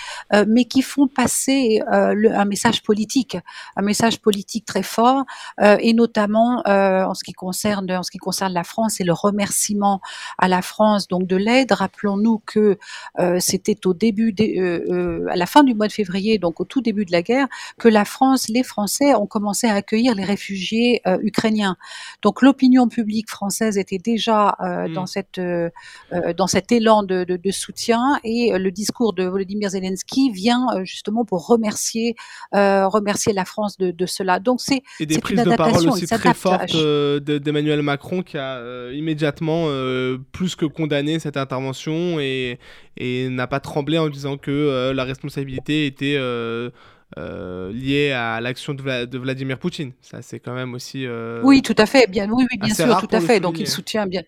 mais 0.47 0.65
qui 0.65 0.83
font 0.83 1.07
passer 1.07 1.81
un 1.89 2.45
message 2.45 2.83
politique, 2.83 3.37
un 3.77 3.83
message 3.83 4.21
politique 4.21 4.65
très 4.65 4.83
fort, 4.83 5.25
et 5.61 5.93
notamment 5.93 6.63
en 6.67 7.15
ce 7.15 7.23
qui 7.25 7.33
concerne 7.33 7.91
en 7.93 8.03
ce 8.03 8.11
qui 8.11 8.19
concerne 8.19 8.53
la 8.53 8.65
France 8.65 9.01
et 9.01 9.05
le 9.05 9.13
remerciement 9.13 10.01
à 10.39 10.49
la 10.49 10.63
France 10.63 11.07
donc 11.09 11.27
de 11.27 11.37
l'aide. 11.37 11.73
Rappelons-nous 11.73 12.43
que 12.45 12.79
c'était 13.39 13.87
au 13.87 13.95
début, 13.95 14.35
à 15.31 15.37
la 15.37 15.47
fin 15.47 15.63
du 15.63 15.75
mois 15.75 15.89
de 15.89 15.93
février, 15.93 16.39
donc 16.39 16.61
au 16.61 16.65
tout 16.65 16.81
début 16.81 17.05
de 17.05 17.13
la 17.13 17.23
guerre, 17.23 17.47
que 17.79 17.89
la 17.89 18.05
France, 18.05 18.49
les 18.49 18.63
Français 18.63 19.15
ont 19.15 19.27
commencé 19.27 19.67
à 19.67 19.75
accueillir 19.75 20.15
les 20.15 20.25
réfugiés 20.25 21.01
euh, 21.07 21.19
ukrainiens. 21.23 21.77
Donc 22.23 22.43
l'opinion 22.43 22.89
publique 22.89 23.29
française 23.29 23.79
était 23.79 23.99
déjà 23.99 24.57
euh, 24.61 24.89
mmh. 24.89 24.93
dans 24.93 25.07
cette 25.07 25.39
euh, 25.39 25.71
dans 26.37 26.47
cet 26.47 26.73
élan 26.73 27.03
de, 27.03 27.25
de, 27.25 27.37
de 27.37 27.51
soutien 27.51 28.19
et 28.25 28.57
le 28.57 28.71
discours 28.71 29.13
de 29.13 29.25
Volodymyr 29.25 29.71
Zelensky 29.71 30.31
vient 30.31 30.67
justement 30.85 31.25
pour 31.25 31.47
remercier 31.47 32.15
remercier 32.53 33.33
la 33.33 33.45
France 33.45 33.77
de, 33.79 33.91
de 33.91 34.07
cela. 34.07 34.39
Donc 34.39 34.61
c'est 34.61 34.83
et 35.01 35.07
des 35.07 35.19
prises 35.19 35.43
de 35.43 35.57
parole 35.57 35.89
aussi 35.89 36.07
très 36.07 36.35
fortes 36.35 36.77
d'Emmanuel 37.23 37.83
Macron 37.83 38.23
qui 38.23 38.39
a 38.39 38.91
immédiatement 38.93 39.67
plus 40.33 40.55
que 40.57 40.67
condamné 40.67 41.19
cette 41.19 41.37
intervention 41.37 42.21
et, 42.21 42.59
et 42.97 43.29
n'a 43.29 43.47
pas 43.47 43.61
tremblé 43.61 43.99
en 43.99 44.09
disant 44.09 44.37
que 44.37 44.93
la 44.95 45.05
responsabilité 45.05 45.87
était 45.87 46.19
euh, 47.19 47.73
lié 47.73 48.13
à 48.13 48.41
l'action 48.41 48.75
de, 48.75 48.83
Vla 48.83 49.07
de, 49.07 49.19
Vladimir 49.19 49.59
Poutine. 49.59 49.93
Ça, 50.01 50.23
c'est 50.23 50.41
quand 50.41 50.55
même 50.55 50.75
aussi. 50.75 51.07
Euh, 51.07 51.41
oui, 51.45 51.63
tout 51.63 51.75
à 51.79 51.87
fait. 51.87 52.09
Bien, 52.11 52.29
oui, 52.31 52.47
oui 52.51 52.59
bien 52.59 52.75
sûr, 52.75 52.99
tout 52.99 53.15
à 53.15 53.21
fait. 53.21 53.41
Donc, 53.41 53.59
il 53.59 53.69
soutient 53.69 54.07
bien. 54.07 54.23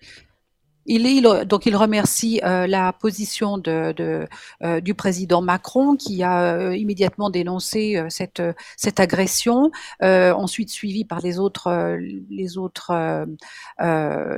Il, 0.87 1.07
il, 1.07 1.23
donc 1.47 1.67
il 1.67 1.77
remercie 1.77 2.41
euh, 2.45 2.67
la 2.67 2.93
position 2.93 3.59
de, 3.59 3.93
de, 3.93 4.27
euh, 4.63 4.81
du 4.81 4.95
président 4.95 5.41
Macron 5.41 5.97
qui 5.97 6.23
a 6.23 6.57
euh, 6.57 6.77
immédiatement 6.77 7.31
dénoncé 7.31 8.03
cette, 8.09 8.43
cette 8.77 9.01
agression, 9.01 9.71
ensuite 10.03 10.71
suivi 10.71 11.05
par 11.05 11.21
les 11.21 11.39
autres, 11.39 11.97
les 12.31 12.59
autres 12.59 13.27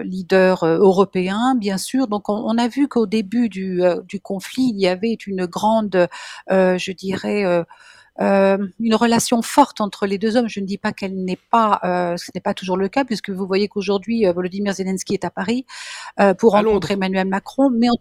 leaders 0.05 0.65
européens, 0.65 1.55
bien 1.57 1.79
sûr. 1.79 2.07
Donc 2.07 2.29
on, 2.29 2.35
on 2.35 2.59
a 2.59 2.69
vu 2.69 2.89
qu'au 2.89 3.07
début 3.07 3.49
du, 3.49 3.81
du, 4.07 4.21
conflit, 4.21 4.71
il 4.75 4.79
y 4.81 4.87
avait 4.87 5.17
une 5.27 5.47
grande, 5.47 6.09
je 6.49 6.93
dirais, 6.93 7.65
euh, 8.21 8.59
une 8.81 8.95
relation 8.95 9.43
forte 9.43 9.81
entre 9.81 10.07
les 10.07 10.19
deux 10.19 10.37
hommes. 10.37 10.49
Je 10.49 10.61
ne 10.61 10.67
dis 10.67 10.79
pas 10.79 10.93
qu'elle 10.93 11.25
n'est 11.25 11.39
pas, 11.51 11.81
euh, 11.85 12.17
ce 12.17 12.31
n'est 12.35 12.41
pas 12.41 12.55
toujours 12.55 12.77
le 12.77 12.89
cas, 12.89 13.05
puisque 13.05 13.31
vous 13.31 13.47
voyez 13.47 13.69
qu'aujourd'hui, 13.69 14.27
euh, 14.27 14.33
Volodymyr 14.33 14.73
Zelensky 14.73 15.15
est 15.15 15.25
à 15.25 15.31
Paris 15.31 15.67
euh, 16.21 16.35
pour 16.35 16.57
à 16.57 16.59
rencontrer 16.59 16.95
Londres. 16.95 17.05
Emmanuel 17.05 17.29
Macron, 17.29 17.71
mais 17.71 17.89
en, 17.91 17.97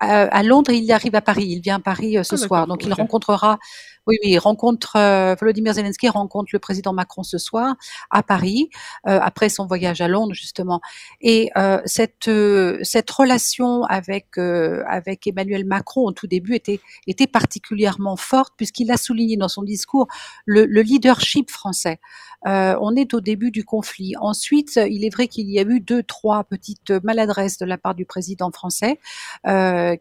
à 0.00 0.42
Londres, 0.42 0.70
il 0.72 0.90
arrive 0.92 1.14
à 1.14 1.22
Paris. 1.22 1.46
Il 1.48 1.60
vient 1.60 1.76
à 1.76 1.80
Paris 1.80 2.16
ce 2.22 2.34
ah, 2.34 2.38
soir, 2.38 2.66
donc 2.66 2.84
il 2.84 2.92
okay. 2.92 3.02
rencontrera 3.02 3.58
oui, 4.06 4.18
oui, 4.22 4.38
rencontre 4.38 4.96
euh, 4.96 5.34
Volodymyr 5.38 5.72
Zelensky 5.74 6.08
rencontre 6.08 6.50
le 6.52 6.58
président 6.58 6.92
Macron 6.92 7.22
ce 7.22 7.38
soir 7.38 7.74
à 8.10 8.22
Paris 8.22 8.68
euh, 9.06 9.18
après 9.20 9.48
son 9.48 9.66
voyage 9.66 10.00
à 10.00 10.08
Londres 10.08 10.34
justement. 10.34 10.80
Et 11.20 11.50
euh, 11.56 11.80
cette 11.86 12.28
euh, 12.28 12.78
cette 12.82 13.10
relation 13.10 13.84
avec 13.84 14.36
euh, 14.36 14.82
avec 14.88 15.26
Emmanuel 15.26 15.64
Macron 15.64 16.02
au 16.02 16.12
tout 16.12 16.26
début 16.26 16.54
était 16.54 16.80
était 17.06 17.26
particulièrement 17.26 18.16
forte 18.16 18.52
puisqu'il 18.56 18.90
a 18.92 18.98
souligné 18.98 19.36
dans 19.36 19.48
son 19.48 19.62
discours 19.62 20.06
le, 20.44 20.66
le 20.66 20.82
leadership 20.82 21.50
français. 21.50 21.98
Euh, 22.46 22.76
on 22.80 22.96
est 22.96 23.14
au 23.14 23.20
début 23.20 23.50
du 23.50 23.64
conflit. 23.64 24.14
Ensuite, 24.20 24.76
il 24.76 25.04
est 25.04 25.10
vrai 25.10 25.28
qu'il 25.28 25.50
y 25.50 25.58
a 25.58 25.62
eu 25.62 25.80
deux 25.80 26.02
trois 26.02 26.44
petites 26.44 26.90
maladresses 27.02 27.58
de 27.58 27.66
la 27.66 27.78
part 27.78 27.94
du 27.94 28.04
président 28.04 28.50
français 28.50 28.98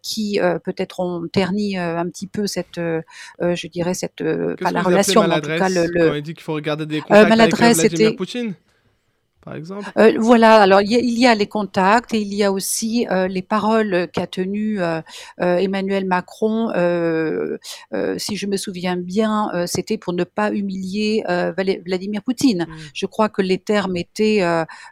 qui 0.01 0.39
peut-être 0.63 0.99
ont 0.99 1.27
terni 1.31 1.77
un 1.77 2.07
petit 2.09 2.27
peu 2.27 2.47
cette 2.47 2.79
je 3.39 3.67
dirais 3.67 3.93
cette 3.93 4.21
euh, 4.21 4.55
pas 4.55 4.71
la 4.71 4.81
relation, 4.81 5.27
mais 5.27 5.35
en 5.35 5.41
tout 5.41 5.47
cas 5.47 5.69
le, 5.69 6.21
dit 6.21 6.33
qu'il 6.33 6.43
faut 6.43 6.53
regarder 6.53 6.85
des 6.85 7.01
contacts 7.01 7.29
euh, 7.29 7.33
avec 7.33 7.55
Vladimir 7.55 7.85
était... 7.85 8.13
Poutine 8.13 8.53
par 9.43 9.55
exemple 9.55 9.91
euh, 9.97 10.13
Voilà, 10.19 10.61
alors 10.61 10.81
il 10.81 10.91
y, 10.91 10.95
a, 10.95 10.99
il 10.99 11.19
y, 11.19 11.27
a, 11.27 11.35
les 11.35 11.47
contacts 11.47 12.13
et 12.13 12.21
il 12.21 12.33
y 12.33 12.43
a 12.43 12.51
aussi 12.51 13.07
euh, 13.11 13.27
les 13.27 13.41
paroles 13.41 14.07
qu'a 14.13 14.27
tenues 14.27 14.81
euh, 14.81 15.01
Emmanuel 15.39 16.05
Macron, 16.05 16.69
si 18.17 18.35
je 18.35 18.47
me 18.47 18.57
souviens 18.57 18.97
bien, 18.97 19.49
c'était 19.65 19.97
pour 19.97 20.13
ne 20.13 20.23
pas 20.23 20.51
humilier 20.51 21.23
Vladimir 21.85 22.23
Poutine. 22.23 22.65
Mmh. 22.67 22.75
Je 22.93 23.05
crois 23.05 23.29
que 23.29 23.41
les 23.41 23.57
termes 23.57 23.95
étaient 23.97 24.41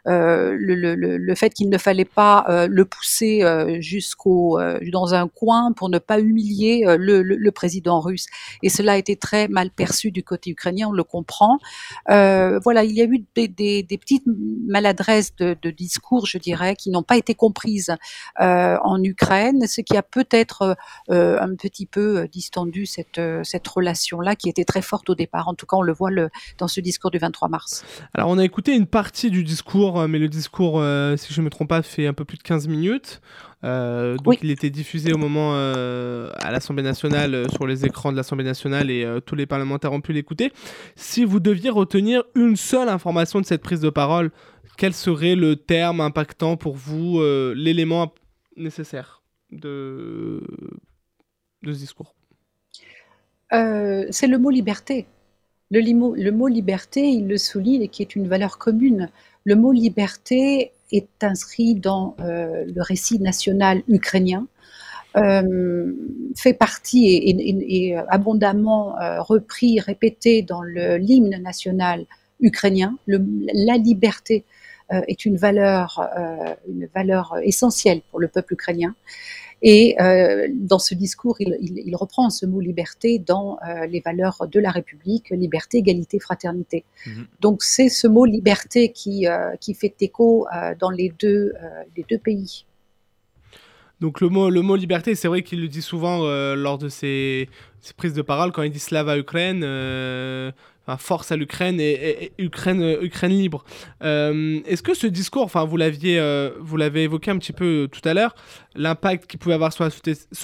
le, 0.04 0.54
le, 0.56 0.94
le, 0.94 1.34
fait 1.34 1.50
qu'il 1.50 1.68
ne 1.68 1.78
fallait 1.78 2.04
pas 2.04 2.44
le 2.68 2.84
pousser 2.84 3.42
jusqu'au 3.80 4.58
dans 4.92 5.14
un 5.14 5.28
coin 5.28 5.72
pour 5.72 5.88
ne 5.88 5.98
pas 5.98 6.20
humilier 6.20 6.84
le, 6.86 7.50
président 7.50 8.00
russe. 8.00 8.26
Et 8.62 8.68
cela 8.68 8.92
a 8.92 8.96
été 8.96 9.16
très 9.16 9.48
mal 9.48 9.70
perçu 9.70 10.10
du 10.10 10.22
côté 10.22 10.50
ukrainien, 10.50 10.88
on 10.88 10.92
le 10.92 11.04
comprend. 11.04 11.58
voilà, 12.06 12.84
il 12.84 12.92
y 12.92 13.00
a 13.00 13.04
eu 13.04 13.24
des, 13.34 13.48
des, 13.48 13.82
des 13.82 13.98
petites 13.98 14.26
maladresses 14.66 15.34
de, 15.36 15.56
de, 15.60 15.70
discours, 15.70 16.26
je 16.26 16.38
dirais, 16.38 16.76
qui 16.76 16.90
n'ont 16.90 17.02
pas 17.02 17.16
été 17.16 17.34
comprises 17.34 17.94
euh, 18.40 18.76
en 18.82 19.02
Ukraine, 19.02 19.66
ce 19.66 19.80
qui 19.80 19.96
a 19.96 20.02
peut-être 20.02 20.76
euh, 21.10 21.40
un 21.40 21.54
petit 21.54 21.86
peu 21.86 22.28
distendu 22.28 22.86
cette, 22.86 23.20
cette 23.42 23.68
relation-là 23.68 24.36
qui 24.36 24.48
était 24.48 24.64
très 24.64 24.82
forte 24.82 25.10
au 25.10 25.14
départ. 25.14 25.48
En 25.48 25.54
tout 25.54 25.66
cas, 25.66 25.76
on 25.76 25.82
le 25.82 25.92
voit 25.92 26.10
le, 26.10 26.30
dans 26.58 26.68
ce 26.68 26.80
discours 26.80 27.10
du 27.10 27.18
23 27.18 27.48
mars. 27.48 27.84
Alors, 28.14 28.28
on 28.28 28.38
a 28.38 28.44
écouté 28.44 28.74
une 28.74 28.86
partie 28.86 29.30
du 29.30 29.44
discours, 29.44 30.06
mais 30.08 30.18
le 30.18 30.28
discours, 30.28 30.80
euh, 30.80 31.16
si 31.16 31.32
je 31.32 31.40
ne 31.40 31.44
me 31.44 31.50
trompe 31.50 31.68
pas, 31.68 31.82
fait 31.82 32.06
un 32.06 32.12
peu 32.12 32.24
plus 32.24 32.38
de 32.38 32.42
15 32.42 32.68
minutes. 32.68 33.20
Euh, 33.64 34.16
donc 34.16 34.26
oui. 34.26 34.38
il 34.42 34.50
était 34.50 34.70
diffusé 34.70 35.12
au 35.12 35.18
moment 35.18 35.52
euh, 35.54 36.30
à 36.40 36.50
l'Assemblée 36.50 36.82
nationale 36.82 37.34
euh, 37.34 37.48
sur 37.48 37.66
les 37.66 37.86
écrans 37.86 38.10
de 38.10 38.16
l'Assemblée 38.16 38.44
nationale 38.44 38.90
et 38.90 39.06
tous 39.24 39.36
les 39.36 39.46
parlementaires 39.46 39.92
ont 39.92 40.00
pu 40.00 40.12
l'écouter. 40.12 40.52
Si 40.96 41.24
vous 41.24 41.40
deviez 41.40 41.70
retenir 41.70 42.24
une 42.34 42.56
seule 42.56 42.88
information 42.88 43.40
de 43.40 43.46
cette 43.46 43.62
prise 43.62 43.80
de 43.80 43.90
parole, 43.90 44.30
quel 44.76 44.92
serait 44.92 45.36
le 45.36 45.56
terme 45.56 46.00
impactant 46.00 46.56
pour 46.56 46.74
vous, 46.74 47.22
l'élément 47.54 48.12
nécessaire 48.56 49.22
de, 49.50 50.42
de 51.62 51.72
ce 51.72 51.78
discours? 51.78 52.14
C'est 53.50 54.26
le 54.26 54.38
mot 54.38 54.50
liberté. 54.50 55.06
Le, 55.70 55.80
limo, 55.80 56.14
le 56.14 56.32
mot 56.32 56.48
liberté, 56.48 57.08
il 57.08 57.28
le 57.28 57.38
souligne, 57.38 57.82
et 57.82 57.88
qui 57.88 58.02
est 58.02 58.16
une 58.16 58.28
valeur 58.28 58.58
commune. 58.58 59.10
Le 59.44 59.56
mot 59.56 59.72
liberté 59.72 60.72
est 60.92 61.22
inscrit 61.22 61.74
dans 61.74 62.14
euh, 62.20 62.64
le 62.66 62.82
récit 62.82 63.18
national 63.18 63.82
ukrainien, 63.88 64.46
euh, 65.16 65.92
fait 66.36 66.54
partie 66.54 67.06
et, 67.06 67.96
abondamment 68.08 68.98
euh, 68.98 69.20
repris, 69.20 69.80
répété 69.80 70.42
dans 70.42 70.62
l'hymne 70.62 71.42
national 71.42 72.06
ukrainien. 72.40 72.96
La 73.06 73.76
liberté 73.76 74.44
est 74.90 75.24
une 75.24 75.36
valeur, 75.36 76.06
une 76.68 76.86
valeur 76.94 77.36
essentielle 77.42 78.02
pour 78.10 78.20
le 78.20 78.28
peuple 78.28 78.54
ukrainien. 78.54 78.94
Et 79.62 79.94
euh, 80.00 80.48
dans 80.52 80.80
ce 80.80 80.94
discours, 80.94 81.36
il, 81.38 81.56
il, 81.60 81.78
il, 81.86 81.94
reprend 81.94 82.28
ce 82.30 82.46
mot 82.46 82.60
liberté 82.60 83.20
dans 83.20 83.58
euh, 83.66 83.86
les 83.86 84.00
valeurs 84.00 84.48
de 84.50 84.58
la 84.58 84.72
République, 84.72 85.30
liberté, 85.30 85.78
égalité, 85.78 86.18
fraternité. 86.18 86.84
Mmh. 87.06 87.22
Donc 87.40 87.62
c'est 87.62 87.88
ce 87.88 88.08
mot 88.08 88.24
liberté 88.24 88.90
qui, 88.90 89.28
euh, 89.28 89.54
qui 89.60 89.74
fait 89.74 89.94
écho 90.00 90.46
dans 90.80 90.90
les 90.90 91.12
deux, 91.20 91.52
les 91.96 92.04
deux 92.08 92.18
pays. 92.18 92.66
Donc 94.00 94.20
le 94.20 94.28
mot, 94.28 94.50
le 94.50 94.62
mot 94.62 94.74
liberté, 94.74 95.14
c'est 95.14 95.28
vrai 95.28 95.42
qu'il 95.42 95.60
le 95.60 95.68
dit 95.68 95.82
souvent 95.82 96.26
lors 96.54 96.78
de 96.78 96.88
ses, 96.88 97.48
ses, 97.80 97.94
prises 97.94 98.14
de 98.14 98.22
parole, 98.22 98.50
quand 98.50 98.62
il 98.62 98.72
dit 98.72 98.80
Slava 98.80 99.16
Ukraine, 99.16 99.62
force 100.98 101.32
à 101.32 101.36
l'Ukraine 101.36 101.80
et, 101.80 102.32
Ukraine, 102.38 102.82
euh, 102.82 103.02
Ukraine 103.02 103.32
libre. 103.32 103.64
Euh, 104.02 104.60
Est-ce 104.66 104.82
que 104.82 104.94
ce 104.94 105.06
discours, 105.06 105.44
enfin 105.44 105.64
vous 105.64 105.76
l'aviez, 105.76 106.18
euh, 106.18 106.50
vous 106.60 106.76
l'avez 106.76 107.04
évoqué 107.04 107.30
un 107.30 107.38
petit 107.38 107.52
peu 107.52 107.88
tout 107.90 108.06
à 108.08 108.14
l'heure, 108.14 108.34
l'impact 108.74 109.26
qu'il 109.26 109.38
pouvait 109.38 109.54
avoir 109.54 109.72
sur 109.72 109.84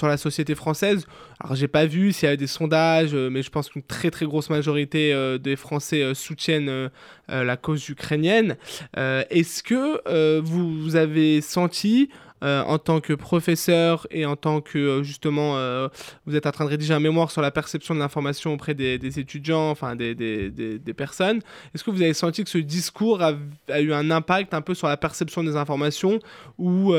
la, 0.07 0.17
société 0.17 0.55
française? 0.55 1.05
Alors 1.39 1.55
j'ai 1.55 1.67
pas 1.67 1.85
vu 1.85 2.11
s'il 2.11 2.25
y 2.25 2.27
avait 2.27 2.37
des 2.37 2.47
sondages, 2.47 3.13
mais 3.15 3.41
je 3.43 3.49
pense 3.49 3.69
qu'une 3.69 3.83
très 3.83 4.11
très 4.11 4.25
grosse 4.25 4.49
majorité 4.49 5.37
des 5.39 5.55
Français 5.55 6.13
soutiennent 6.13 6.89
la 7.29 7.57
cause 7.57 7.87
ukrainienne. 7.87 8.57
Est-ce 8.97 9.63
que 9.63 10.39
vous 10.41 10.95
avez 10.95 11.39
senti 11.39 12.09
euh, 12.43 12.63
en 12.63 12.77
tant 12.77 13.01
que 13.01 13.13
professeur 13.13 14.07
et 14.11 14.25
en 14.25 14.37
tant 14.37 14.61
que 14.61 14.77
euh, 14.77 15.03
justement 15.03 15.57
euh, 15.57 15.89
vous 16.25 16.37
êtes 16.37 16.45
en 16.45 16.51
train 16.51 16.63
de 16.63 16.69
rédiger 16.69 16.93
un 16.93 17.01
mémoire 17.01 17.31
sur 17.31 17.41
la 17.41 17.51
perception 17.51 17.93
de 17.93 17.99
l'information 17.99 18.53
auprès 18.53 18.73
des, 18.73 19.19
étudiants, 19.19 19.69
enfin 19.69 19.95
des, 19.95 20.79
personnes. 20.95 21.41
Est-ce 21.73 21.83
que 21.83 21.91
vous 21.91 22.01
avez 22.01 22.13
senti 22.13 22.43
que 22.43 22.49
ce 22.49 22.57
discours 22.57 23.21
a, 23.21 23.33
a, 23.69 23.81
eu 23.81 23.91
un 23.91 24.09
impact 24.09 24.53
un 24.53 24.61
peu 24.61 24.73
sur 24.73 24.87
la 24.87 24.97
perception 24.97 25.43
des 25.43 25.55
informations 25.55 26.19
ou 26.57 26.93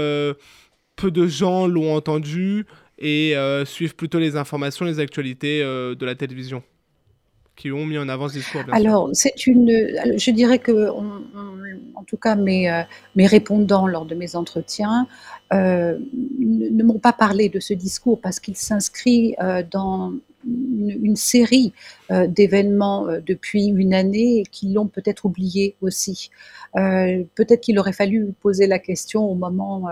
peu 0.97 1.11
de 1.11 1.27
gens 1.27 1.67
l'ont 1.67 1.95
entendu 1.95 2.67
et 2.99 3.35
suivent 3.65 3.97
plutôt 3.97 4.19
les 4.19 4.37
informations, 4.37 4.85
les 4.85 5.01
actualités 5.01 5.63
de 5.63 6.07
la 6.07 6.15
télévision? 6.15 6.63
Qui 7.61 7.71
ont 7.71 7.85
mis 7.85 7.99
en 7.99 8.09
avant 8.09 8.29
ce 8.29 8.35
discours 8.35 8.63
Alors, 8.73 9.11
c'est 9.13 9.47
une. 9.47 9.69
Je 10.17 10.31
dirais 10.31 10.59
que, 10.59 10.89
en 10.89 12.05
tout 12.05 12.17
cas, 12.17 12.35
mes, 12.35 12.71
euh, 12.71 12.83
mes 13.17 13.27
répondants 13.27 13.87
lors 13.87 14.07
de 14.07 14.15
mes 14.15 14.35
entretiens 14.35 15.07
euh, 15.53 15.99
ne, 16.39 16.83
m'ont 16.83 16.99
pas 16.99 17.13
parlé 17.13 17.51
de 17.51 17.61
ce 17.61 17.75
discours 17.75 18.19
parce 18.19 18.41
qu'il 18.41 18.57
s'inscrit 18.57 19.35
euh, 19.43 19.63
dans 19.71 20.15
une, 20.47 21.17
série 21.17 21.75
d'événements 22.09 23.07
depuis 23.27 23.67
une 23.67 23.93
année 23.93 24.39
et 24.39 24.43
qui 24.45 24.73
l'ont 24.73 24.87
peut-être 24.87 25.27
oublié 25.27 25.77
aussi. 25.83 26.31
Peut-être 26.75 27.61
qu'il 27.61 27.79
aurait 27.79 27.93
fallu 27.93 28.33
poser 28.41 28.67
la 28.67 28.79
question 28.79 29.31
au 29.31 29.35
moment 29.35 29.91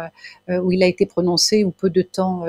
où 0.49 0.73
il 0.73 0.83
a 0.83 0.87
été 0.87 1.05
prononcé 1.05 1.65
ou 1.65 1.71
peu 1.71 1.91
de 1.91 2.01
temps, 2.01 2.47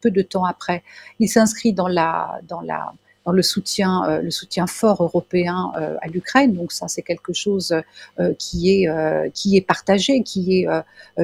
peu 0.00 0.10
de 0.10 0.22
temps 0.22 0.46
après. 0.46 0.82
Il 1.18 1.28
s'inscrit 1.28 1.74
dans 1.74 1.88
la, 1.88 2.40
dans 2.48 2.62
la 2.62 2.94
dans 3.24 3.32
le 3.32 3.42
soutien, 3.42 4.04
euh, 4.08 4.20
le 4.20 4.30
soutien 4.30 4.66
fort 4.66 5.02
européen 5.02 5.72
euh, 5.76 5.96
à 6.02 6.08
l'Ukraine. 6.08 6.52
Donc 6.52 6.72
ça, 6.72 6.88
c'est 6.88 7.02
quelque 7.02 7.32
chose 7.32 7.74
euh, 8.20 8.34
qui 8.38 8.70
est 8.70 8.88
qui 9.32 9.56
est 9.56 9.60
partagé, 9.60 10.22
qui 10.22 10.58
est 10.58 10.66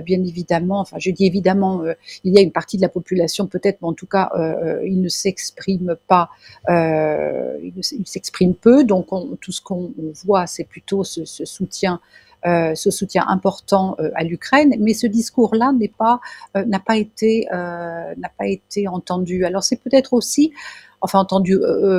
bien 0.03 0.23
évidemment. 0.25 0.81
Enfin, 0.81 0.97
je 0.99 1.11
dis 1.11 1.27
évidemment, 1.27 1.83
il 2.25 2.35
y 2.35 2.39
a 2.39 2.41
une 2.41 2.53
partie 2.53 2.77
de 2.77 2.83
la 2.83 2.89
population 2.89 3.47
peut-être, 3.47 3.79
mais 3.83 3.89
en 3.89 3.93
tout 3.93 4.07
cas, 4.07 4.31
il 4.85 5.01
ne 5.01 5.09
s'exprime 5.09 5.97
pas, 6.07 6.31
il, 6.69 7.73
s'exprime 8.05 8.55
peu. 8.55 8.85
Donc 8.85 9.13
on, 9.13 9.37
tout 9.41 9.53
ce 9.53 9.61
qu'on 9.61 9.93
voit, 10.25 10.47
c'est 10.47 10.65
plutôt 10.65 11.05
ce, 11.05 11.25
ce 11.25 11.45
soutien. 11.45 12.01
Euh, 12.47 12.75
ce 12.75 12.91
soutien 12.91 13.27
important 13.29 13.97
euh, 14.01 14.11
à 14.15 14.25
l'Ukraine, 14.25 14.75
mais 14.79 14.95
ce 14.95 15.07
discours-là 15.07 15.73
n'est 15.79 15.89
pas 15.89 16.21
euh, 16.57 16.65
n'a 16.65 16.81
pas 16.81 16.97
été 16.97 17.47
n'a 17.51 18.31
pas 18.39 18.47
été 18.47 18.89
entendu. 18.89 19.45
Alors 19.45 19.63
c'est 19.63 19.77
peut-être 19.77 20.15
aussi 20.15 20.53
enfin 21.01 21.19
entendu, 21.19 21.59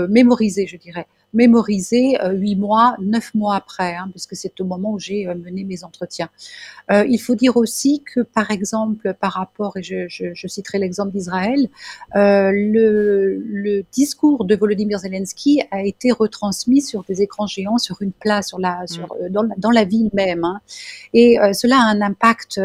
mémorisé, 0.09 0.67
je 0.67 0.77
dirais, 0.77 1.07
mémorisé 1.33 2.17
huit 2.33 2.55
mois, 2.55 2.95
neuf 2.99 3.33
mois 3.33 3.55
après, 3.55 3.95
hein, 3.95 4.09
parce 4.13 4.27
que 4.27 4.35
c'est 4.35 4.59
au 4.59 4.65
moment 4.65 4.91
où 4.91 4.99
j'ai 4.99 5.25
mené 5.27 5.63
mes 5.63 5.83
entretiens. 5.83 6.29
il 6.89 7.17
faut 7.19 7.35
dire 7.35 7.57
aussi 7.57 8.03
que, 8.03 8.21
par 8.21 8.51
exemple, 8.51 9.13
par 9.19 9.33
rapport, 9.33 9.77
et 9.77 9.83
je, 9.83 10.07
je, 10.09 10.33
je 10.33 10.47
citerai 10.47 10.77
l'exemple 10.77 11.11
d'Israël, 11.11 11.69
le, 12.13 13.37
le, 13.37 13.83
discours 13.91 14.45
de 14.45 14.55
Volodymyr 14.55 14.99
Zelensky 14.99 15.63
a 15.71 15.83
été 15.83 16.11
retransmis 16.11 16.81
sur 16.81 17.03
des 17.03 17.21
écrans 17.21 17.47
géants, 17.47 17.77
sur 17.77 18.01
une 18.01 18.11
place, 18.11 18.49
sur 18.49 18.59
la, 18.59 18.85
sur, 18.87 19.05
mm. 19.05 19.29
dans, 19.29 19.43
la, 19.43 19.55
dans, 19.57 19.71
la, 19.71 19.85
ville 19.85 20.09
même, 20.13 20.43
hein, 20.43 20.59
et 21.13 21.37
cela 21.53 21.77
a 21.77 21.83
un 21.83 22.01
impact 22.01 22.59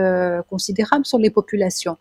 considérable 0.50 1.06
sur 1.06 1.18
les 1.18 1.30
populations. 1.30 1.96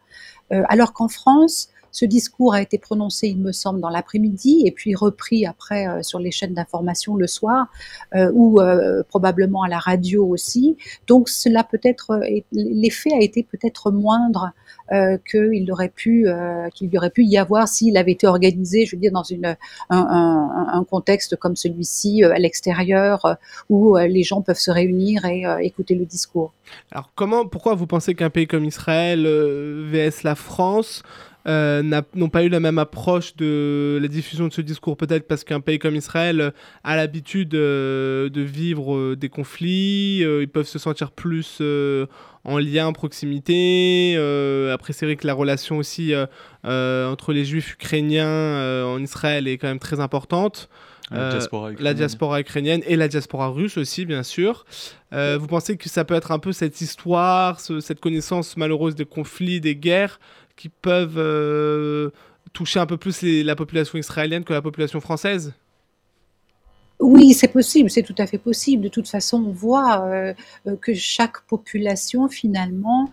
alors 0.49 0.93
qu'en 0.93 1.07
France, 1.07 1.69
ce 1.95 2.03
discours 2.03 2.53
a 2.53 2.61
été 2.61 2.77
prononcé, 2.77 3.29
il 3.29 3.37
me 3.37 3.53
semble, 3.53 3.79
dans 3.79 3.87
l'après-midi 3.87 4.63
et 4.65 4.71
puis 4.71 4.95
repris 4.95 5.45
après 5.45 5.87
euh, 5.87 6.03
sur 6.03 6.19
les 6.19 6.29
chaînes 6.29 6.53
d'information 6.53 7.15
le 7.15 7.25
soir 7.25 7.67
euh, 8.15 8.29
ou 8.33 8.59
euh, 8.59 9.01
probablement 9.07 9.63
à 9.63 9.69
la 9.69 9.79
radio 9.79 10.25
aussi. 10.27 10.75
Donc 11.07 11.29
cela 11.29 11.63
peut-être, 11.63 12.19
l'effet 12.51 13.13
a 13.13 13.21
été 13.21 13.43
peut-être 13.43 13.91
moindre 13.91 14.51
qu'il 15.31 15.71
aurait 15.71 15.89
pu, 15.89 16.27
qu'il 16.75 16.93
y 16.93 16.97
aurait 16.97 17.09
pu 17.09 17.23
y 17.23 17.39
avoir 17.39 17.67
s'il 17.67 17.97
avait 17.97 18.11
été 18.11 18.27
organisé, 18.27 18.85
je 18.85 18.95
veux 18.95 18.99
dire, 18.99 19.11
dans 19.11 19.23
une, 19.23 19.55
un, 19.89 20.69
un, 20.73 20.83
contexte 20.83 21.37
comme 21.37 21.55
celui-ci 21.55 22.23
à 22.23 22.37
l'extérieur 22.37 23.37
où 23.71 23.97
les 23.97 24.21
gens 24.21 24.43
peuvent 24.43 24.59
se 24.59 24.69
réunir 24.69 25.25
et 25.25 25.43
écouter 25.61 25.95
le 25.95 26.05
discours. 26.05 26.53
Alors 26.91 27.09
comment, 27.15 27.47
pourquoi 27.47 27.73
vous 27.73 27.87
pensez 27.87 28.13
qu'un 28.13 28.29
pays 28.29 28.45
comme 28.45 28.65
Israël 28.65 29.25
vs 29.25 30.21
la 30.23 30.35
France 30.35 31.01
euh, 31.47 31.83
n'ont 32.15 32.29
pas 32.29 32.43
eu 32.43 32.49
la 32.49 32.59
même 32.59 32.79
approche 32.79 33.35
de 33.35 33.99
la 34.01 34.07
diffusion 34.07 34.47
de 34.47 34.53
ce 34.53 34.61
discours. 34.61 34.97
Peut-être 34.97 35.27
parce 35.27 35.43
qu'un 35.43 35.59
pays 35.59 35.77
comme 35.77 35.95
Israël 35.95 36.41
euh, 36.41 36.51
a 36.83 36.95
l'habitude 36.95 37.53
euh, 37.53 38.29
de 38.29 38.41
vivre 38.41 39.13
des 39.13 39.29
conflits, 39.29 40.21
ils 40.21 40.47
peuvent 40.47 40.67
se 40.67 40.79
sentir 40.79 41.11
plus 41.11 41.61
en 42.43 42.57
lien, 42.57 42.87
en 42.87 42.93
proximité. 42.93 44.15
après, 44.71 44.93
c'est 44.93 45.05
vrai 45.05 45.15
que 45.15 45.27
la 45.27 45.33
relation 45.33 45.77
aussi 45.77 46.13
entre 46.63 47.33
les 47.33 47.45
juifs 47.45 47.73
ukrainiens 47.73 48.85
en 48.85 49.01
Israël 49.01 49.47
est 49.47 49.57
quand 49.57 49.67
même 49.67 49.79
très 49.79 49.99
importante. 49.99 50.69
La 51.11 51.29
diaspora, 51.29 51.69
la 51.77 51.93
diaspora, 51.93 52.39
ukrainienne 52.41 52.81
et 52.87 52.95
la 52.95 53.07
diaspora 53.07 53.49
russe 53.49 53.77
aussi, 53.77 54.05
bien 54.05 54.23
sûr. 54.23 54.65
vous 55.11 55.47
pensez 55.47 55.77
que 55.77 55.89
ça 55.89 56.05
peut 56.05 56.15
être 56.15 56.31
un 56.31 56.39
peu 56.39 56.51
cette 56.51 56.81
histoire, 56.81 57.59
cette 57.59 57.99
connaissance 57.99 58.57
malheureuse 58.57 58.95
des 58.95 59.05
conflits, 59.05 59.61
des 59.61 59.75
guerres, 59.75 60.19
qui 60.55 60.69
peuvent 60.69 61.17
euh, 61.17 62.11
toucher 62.53 62.79
un 62.79 62.85
peu 62.85 62.97
plus 62.97 63.21
la 63.21 63.55
population 63.55 63.97
israélienne 63.97 64.43
que 64.43 64.53
la 64.53 64.61
population 64.61 64.99
française? 65.01 65.53
Oui, 66.99 67.33
c'est 67.33 67.49
possible, 67.49 67.89
c'est 67.89 68.03
tout 68.03 68.15
à 68.17 68.25
fait 68.25 68.37
possible. 68.37 68.83
De 68.83 68.89
toute 68.89 69.09
façon, 69.09 69.43
on 69.43 69.51
voit 69.51 70.05
euh, 70.05 70.33
euh, 70.67 70.77
que 70.77 70.93
chaque 70.93 71.41
population, 71.41 72.29
finalement, 72.29 73.11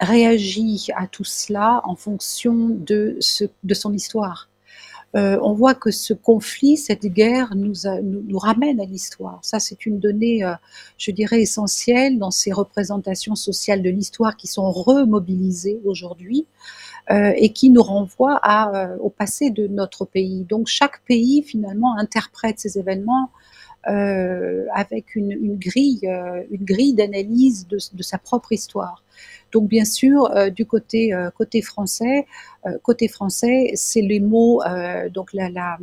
réagit 0.00 0.88
à 0.96 1.06
tout 1.06 1.24
cela 1.24 1.80
en 1.84 1.94
fonction 1.94 2.68
de, 2.68 3.18
son 3.20 3.92
histoire. 3.92 4.48
Euh, 5.16 5.38
on 5.42 5.54
voit 5.54 5.74
que 5.74 5.90
ce 5.90 6.12
conflit, 6.12 6.76
cette 6.76 7.06
guerre 7.06 7.54
nous, 7.54 7.74
nous, 8.02 8.38
ramène 8.38 8.78
à 8.80 8.84
l'histoire. 8.84 9.38
Ça, 9.42 9.58
c'est 9.58 9.86
une 9.86 9.98
donnée, 9.98 10.44
euh, 10.44 10.52
je 10.98 11.10
dirais, 11.12 11.40
essentielle 11.40 12.18
dans 12.18 12.30
ces 12.30 12.52
représentations 12.52 13.34
sociales 13.34 13.82
de 13.82 13.88
l'histoire 13.88 14.36
qui 14.36 14.46
sont 14.46 14.70
remobilisées 14.70 15.80
aujourd'hui 15.84 16.46
euh, 17.10 17.32
et 17.36 17.54
qui 17.54 17.70
nous 17.70 17.82
renvoient 17.82 18.38
à, 18.42 18.96
au 19.00 19.08
passé 19.08 19.50
de 19.50 19.66
notre 19.66 20.04
pays. 20.04 20.44
Donc 20.44 20.66
chaque 20.66 21.02
pays, 21.06 21.42
finalement, 21.42 21.96
interprète 21.96 22.58
ces 22.58 22.78
événements 22.78 23.30
avec 23.84 25.14
une, 25.16 25.56
grille, 25.56 26.08
une 26.50 26.64
grille 26.64 26.94
d'analyse 26.94 27.66
de, 27.68 27.78
de, 27.92 28.02
sa 28.02 28.18
propre 28.18 28.52
histoire. 28.52 29.02
Donc 29.52 29.68
bien 29.68 29.84
sûr, 29.84 30.30
euh, 30.36 30.50
du 30.50 30.66
côté 30.66 31.14
euh, 31.14 31.30
côté 31.30 31.62
français, 31.62 32.26
euh, 32.66 32.76
côté 32.82 33.08
français, 33.08 33.72
c'est 33.74 34.02
les 34.02 34.20
mots, 34.20 34.62
donc 35.12 35.32
la, 35.32 35.48
la, 35.48 35.78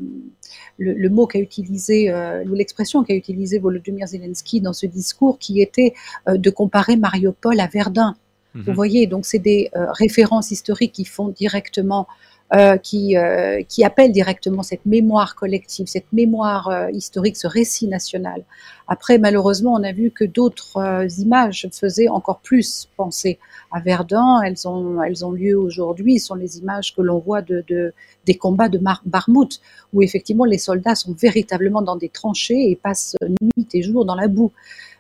le, 0.78 1.10
mot 1.10 1.26
qu'a 1.26 1.40
utilisé 1.40 2.14
ou 2.48 2.54
l'expression 2.54 3.04
qu'a 3.04 3.16
utilisé 3.16 3.60
Volodymyr 3.60 4.08
Zelensky 4.08 4.62
dans 4.62 4.74
ce 4.74 4.86
discours, 4.86 5.40
qui 5.40 5.62
était 5.62 5.94
de 6.28 6.50
comparer 6.50 6.96
Mariupol 6.96 7.60
à 7.60 7.68
Verdun. 7.68 8.16
Vous 8.54 8.70
mhm. 8.70 8.76
voyez, 8.76 9.08
donc 9.08 9.26
c'est 9.26 9.40
des 9.40 9.70
références 9.74 10.52
historiques 10.52 10.94
qui 10.94 11.06
font 11.06 11.30
directement 11.30 12.08
euh, 12.54 12.78
qui, 12.78 13.18
euh, 13.18 13.64
qui 13.68 13.84
appelle 13.84 14.12
directement 14.12 14.62
cette 14.62 14.86
mémoire 14.86 15.34
collective, 15.34 15.88
cette 15.88 16.14
mémoire 16.14 16.68
euh, 16.68 16.92
historique, 16.92 17.38
ce 17.38 17.48
récit 17.48 17.88
national. 17.88 18.44
Après, 18.88 19.18
malheureusement, 19.18 19.74
on 19.74 19.82
a 19.82 19.92
vu 19.92 20.12
que 20.12 20.24
d'autres 20.24 21.08
images 21.20 21.68
faisaient 21.74 22.08
encore 22.08 22.42
plus 22.42 22.88
penser 22.98 23.40
à 23.72 23.80
Verdun. 23.80 24.44
Elles 24.44 24.68
ont, 24.68 25.02
elles 25.02 25.26
ont 25.26 25.32
lieu 25.32 25.58
aujourd'hui. 25.58 26.20
Ce 26.20 26.28
sont 26.28 26.36
les 26.36 26.60
images 26.60 26.96
que 26.96 27.02
l'on 27.02 27.18
voit 27.18 27.42
de, 27.42 27.66
de, 27.68 27.96
des 28.28 28.36
combats 28.36 28.70
de 28.70 28.78
Mar 28.78 29.02
Barmouth, 29.06 29.60
où 29.92 30.04
effectivement 30.04 30.46
les 30.46 30.60
soldats 30.60 30.94
sont 30.94 31.16
véritablement 31.20 31.82
dans 31.82 31.96
des 31.96 32.10
tranchées 32.10 32.70
et 32.70 32.76
passent 32.76 33.16
nuit 33.42 33.68
et 33.74 33.82
jour 33.82 34.06
dans 34.06 34.16
la 34.16 34.28
boue. 34.28 34.52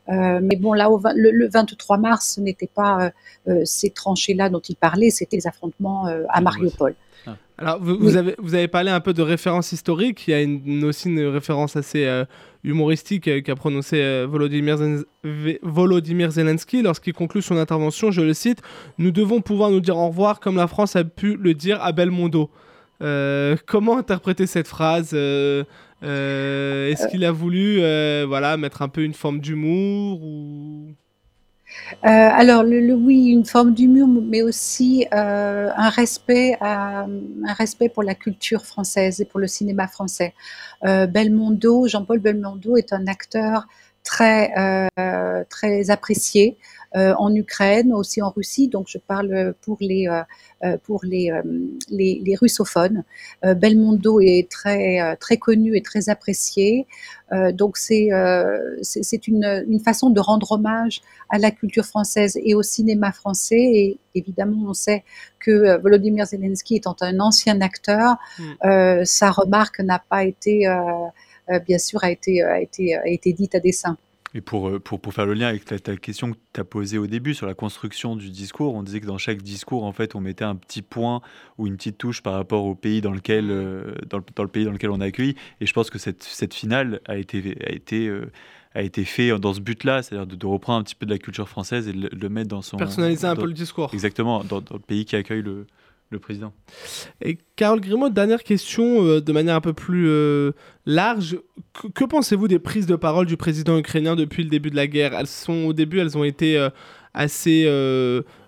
Euh, 0.10 0.39
mais 0.41 0.55
bon, 0.55 0.73
là, 0.73 0.89
au, 0.89 0.99
le, 1.13 1.29
le, 1.29 1.47
23 1.47 1.99
mars, 1.99 2.34
ce 2.38 2.41
n'était 2.41 2.69
pas 2.73 3.12
euh, 3.47 3.62
ces 3.65 3.91
tranchées-là 3.91 4.49
dont 4.49 4.62
il 4.62 4.75
parlait, 4.75 5.12
c'était 5.12 5.38
les 5.38 5.45
affrontements 5.45 6.08
à 6.29 6.41
Mariupol. 6.41 6.95
Alors, 7.58 7.82
vous, 7.82 8.18
avez, 8.18 8.36
vous 8.38 8.54
avez 8.54 8.68
parlé 8.68 8.91
un 8.91 9.00
peu 9.00 9.13
de 9.13 9.22
référence 9.22 9.72
historique. 9.72 10.28
Il 10.28 10.32
y 10.32 10.34
a 10.34 10.41
une, 10.41 10.84
aussi 10.84 11.08
une 11.08 11.26
référence 11.28 11.78
assez 11.78 12.06
euh, 12.06 12.26
humoristique 12.65 13.30
euh, 13.30 13.41
qu'a 13.41 13.56
prononcé 13.56 14.02
euh, 14.02 14.28
Volodymyr, 14.30 14.78
Volodymyr, 15.63 16.32
Zelensky 16.32 16.82
lorsqu'il 16.82 17.13
conclut 17.13 17.41
son 17.41 17.56
intervention. 17.56 18.12
Je 18.12 18.22
le 18.22 18.34
cite 18.34 18.62
Nous 18.98 19.12
devons 19.12 19.39
pouvoir 19.39 19.72
nous 19.72 19.80
dire 19.80 19.96
au 19.96 20.10
revoir 20.10 20.41
comme 20.41 20.58
la 20.58 20.68
France 20.68 20.98
a 20.98 21.06
pu 21.06 21.38
le 21.38 21.54
dire 21.54 21.82
à 21.82 21.94
Belmondo. 21.94 22.50
comment 23.00 23.98
interpréter 23.98 24.48
cette 24.48 24.68
phrase 24.68 25.13
Est-ce 25.13 27.08
qu'il 27.08 27.24
a 27.24 27.32
voulu 27.32 27.78
voilà, 28.28 28.58
mettre 28.58 28.82
un 28.82 28.89
peu 28.89 29.04
une 29.04 29.13
forme 29.13 29.39
d'humour 29.39 30.22
ou... 30.22 30.94
Euh, 32.03 32.07
alors, 32.07 32.63
le, 32.63 32.93
oui, 32.93 33.27
une 33.27 33.45
forme 33.45 33.73
d'humour, 33.73 34.07
mais 34.07 34.41
aussi 34.41 35.05
euh, 35.13 35.69
un, 35.75 35.89
respect 35.89 36.57
un 36.61 37.07
respect 37.57 37.89
pour 37.89 38.03
la 38.03 38.15
culture 38.15 38.65
française 38.65 39.21
et 39.21 39.25
pour 39.25 39.39
le 39.39 39.47
cinéma 39.47 39.88
français. 39.88 40.33
Euh, 40.83 41.07
Belmondo, 41.07 41.88
Jean-Paul 41.88 42.19
Belmondo 42.19 42.77
est 42.77 42.93
un 42.93 43.07
acteur 43.07 43.67
très, 44.06 44.54
très 45.50 45.89
apprécié. 45.89 46.58
Euh, 46.96 47.13
en 47.18 47.36
Ukraine, 47.36 47.91
aussi 47.91 48.22
en 48.22 48.30
Russie. 48.30 48.70
Donc 48.70 48.86
je 48.88 48.98
parle 48.98 49.54
pour 49.63 49.76
les 49.82 50.08
euh, 50.08 50.22
euh, 50.63 50.78
pour 50.82 51.02
les, 51.04 51.30
les, 51.89 52.36
russophones. 52.39 53.04
Belmondo 53.44 54.22
est 54.22 54.50
très 54.50 55.18
très 55.18 55.36
connu 55.36 55.76
et 55.76 55.82
très 55.82 56.08
apprécié. 56.08 56.88
donc 57.52 57.76
c'est 57.78 58.10
c'est 58.82 59.28
une, 59.28 59.65
une 59.68 59.80
façon 59.82 60.10
de 60.10 60.22
rendre 60.22 60.54
hommage 60.54 61.02
à 61.30 61.38
la 61.38 61.52
culture 61.52 61.86
française 61.86 62.39
et 62.41 62.56
au 62.56 62.63
cinéma 62.63 63.12
français. 63.12 63.62
Et 63.82 64.00
évidemment, 64.13 64.70
on 64.70 64.74
sait 64.74 65.04
que 65.39 65.78
Volodymyr 65.82 66.26
Zelensky 66.26 66.78
étant 66.78 66.96
un 67.02 67.20
ancien 67.20 67.60
acteur, 67.60 68.15
mm. 68.39 69.04
sa 69.04 69.32
remarque 69.32 69.82
n'a 69.82 70.00
pas 70.00 70.24
été, 70.24 70.65
bien 71.65 71.77
sûr, 71.77 72.03
a 72.03 72.12
été, 72.12 72.41
a 72.41 72.62
été, 72.62 72.95
a 72.95 73.08
été 73.08 73.34
dite 73.34 73.55
à 73.55 73.60
dessein. 73.60 73.97
Et 74.36 74.41
pour, 74.41 74.67
euh, 74.67 74.79
pour, 74.79 74.99
pour, 74.99 75.13
faire 75.13 75.25
le 75.25 75.34
lien 75.34 75.47
avec 75.47 75.63
ta, 75.63 75.95
question 75.95 76.34
que 76.34 76.38
tu 76.53 76.60
as 76.60 76.65
posée 76.65 76.97
au 76.97 77.08
début 77.08 77.34
sur 77.34 77.47
la 77.47 77.53
construction 77.53 78.17
du 78.17 78.29
discours, 78.29 78.75
on 78.75 78.84
disait 78.84 78.99
que 78.99 79.05
dans 79.05 79.17
chaque 79.17 79.41
discours, 79.41 79.86
en 79.86 79.93
fait, 79.93 80.13
on 80.13 80.19
mettait 80.19 80.43
un 80.43 80.58
petit 80.58 80.81
point 80.81 81.21
ou 81.58 81.67
une 81.67 81.77
petite 81.77 81.97
touche 81.97 82.21
par 82.21 82.34
rapport 82.34 82.65
au 82.65 82.75
pays 82.75 82.99
dans 82.99 83.13
lequel, 83.13 83.49
euh, 83.49 83.95
dans, 84.10 84.17
le, 84.17 84.25
dans, 84.36 84.43
le, 84.43 84.49
pays 84.49 84.65
dans 84.65 84.73
lequel 84.73 84.89
on 84.89 84.99
a 84.99 85.05
accueilli. 85.05 85.36
Et 85.62 85.65
je 85.65 85.71
pense 85.71 85.89
que 85.89 85.97
cette, 85.97 86.21
cette 86.23 86.53
finale 86.53 86.99
a 87.08 87.15
été, 87.15 87.58
a 87.65 87.71
été, 87.71 88.08
euh, 88.08 88.29
a 88.73 88.81
été 88.81 89.05
fait 89.05 89.39
dans 89.39 89.53
ce 89.53 89.62
but-là, 89.62 90.03
c'est-à-dire 90.03 90.27
de, 90.27 90.45
reprendre 90.45 90.79
un 90.79 90.84
petit 90.84 90.95
peu 90.95 91.05
de 91.05 91.12
la 91.12 91.17
culture 91.17 91.47
française 91.47 91.88
et 91.88 91.93
de 91.93 92.10
le, 92.12 92.29
mettre 92.29 92.49
dans 92.49 92.62
son... 92.62 92.75
Personnaliser 92.75 93.27
un 93.27 93.38
peu 93.38 93.47
le 93.47 93.53
discours. 93.53 93.89
Exactement, 93.93 94.43
dans, 94.43 94.60
dans 94.60 94.75
le 94.75 94.81
pays 94.81 95.05
qui 95.05 95.15
accueille 95.15 95.43
le, 95.43 95.65
le 96.10 96.20
président. 96.20 96.54
Et 97.22 97.38
Carole 97.56 97.82
Grimaud, 97.82 98.10
dernière 98.10 98.44
question 98.44 99.04
euh, 99.04 99.22
de 99.22 99.32
manière 99.32 99.56
un 99.56 99.62
peu 99.62 99.74
plus 99.74 100.08
euh, 100.08 100.52
large. 100.86 101.38
Que, 101.94 102.06
pensez-vous 102.06 102.48
des 102.48 102.60
prises 102.60 102.86
de 102.86 102.96
parole 102.96 103.26
du 103.26 103.38
président 103.38 103.78
ukrainien 103.78 104.15
depuis 104.15 104.44
le 104.44 104.50
début 104.50 104.70
de 104.70 104.76
la 104.76 104.88
guerre? 104.88 105.13
Elles 105.13 105.28
sont 105.28 105.65
au 105.65 105.74
début, 105.74 106.00
elles 106.00 106.18
ont 106.18 106.24
été 106.24 106.58
euh, 106.58 106.70
assez 107.13 107.65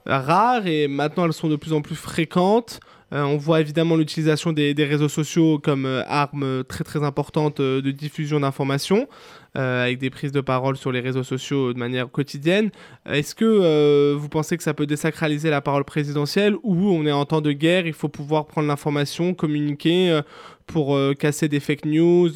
rares 0.05 0.67
et 0.67 0.87
maintenant 0.87 1.25
elles 1.25 1.33
sont 1.33 1.49
de 1.49 1.55
plus 1.55 1.73
en 1.73 1.81
plus 1.81 1.95
fréquentes. 1.95 2.79
on 3.11 3.37
voit 3.37 3.59
évidemment 3.61 3.95
l'utilisation 3.95 4.53
des, 4.53 4.73
des, 4.73 4.85
réseaux 4.85 5.09
sociaux 5.09 5.59
comme 5.59 5.85
arme 6.07 6.63
très 6.65 6.83
très 6.83 7.03
importante 7.03 7.61
de 7.61 7.91
diffusion 7.91 8.39
d'informations. 8.39 9.07
Avec 9.57 9.97
des 9.97 10.09
prises 10.09 10.31
de 10.31 10.41
parole 10.41 10.77
sur 10.77 10.91
les 10.91 10.99
réseaux 10.99 11.23
sociaux 11.23 11.73
de 11.73 11.79
manière 11.79 12.09
quotidienne. 12.09 12.69
Est-ce 13.05 13.33
que 13.35 14.13
vous 14.13 14.29
pensez 14.29 14.55
que 14.57 14.63
ça 14.63 14.73
peut 14.73 14.85
désacraliser 14.85 15.49
la 15.49 15.61
parole 15.61 15.83
présidentielle 15.83 16.55
ou 16.63 16.89
on 16.89 17.05
est 17.05 17.11
en 17.11 17.25
temps 17.25 17.41
de 17.41 17.51
guerre, 17.51 17.87
il 17.87 17.93
faut 17.93 18.09
pouvoir 18.09 18.45
prendre 18.45 18.67
l'information, 18.67 19.33
communiquer 19.33 20.21
pour 20.67 20.97
casser 21.17 21.47
des 21.47 21.59
fake 21.59 21.85
news 21.85 22.29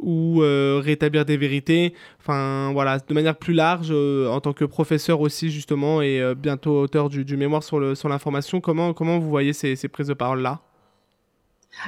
ou 0.00 0.38
rétablir 0.80 1.24
des 1.24 1.36
vérités? 1.36 1.94
Enfin 2.20 2.72
voilà, 2.72 2.98
de 2.98 3.14
manière 3.14 3.36
plus 3.36 3.54
large, 3.54 3.90
en 3.92 4.40
tant 4.40 4.52
que 4.52 4.64
professeur 4.64 5.20
aussi 5.20 5.50
justement 5.50 6.02
et 6.02 6.34
bientôt 6.36 6.82
auteur 6.82 7.08
du, 7.08 7.36
mémoire 7.36 7.62
sur 7.62 7.78
l'information, 7.80 8.60
comment, 8.60 8.92
comment 8.92 9.18
vous 9.18 9.30
voyez 9.30 9.52
ces, 9.52 9.76
ces 9.76 9.88
prises 9.88 10.08
de 10.08 10.14
parole-là? 10.14 10.60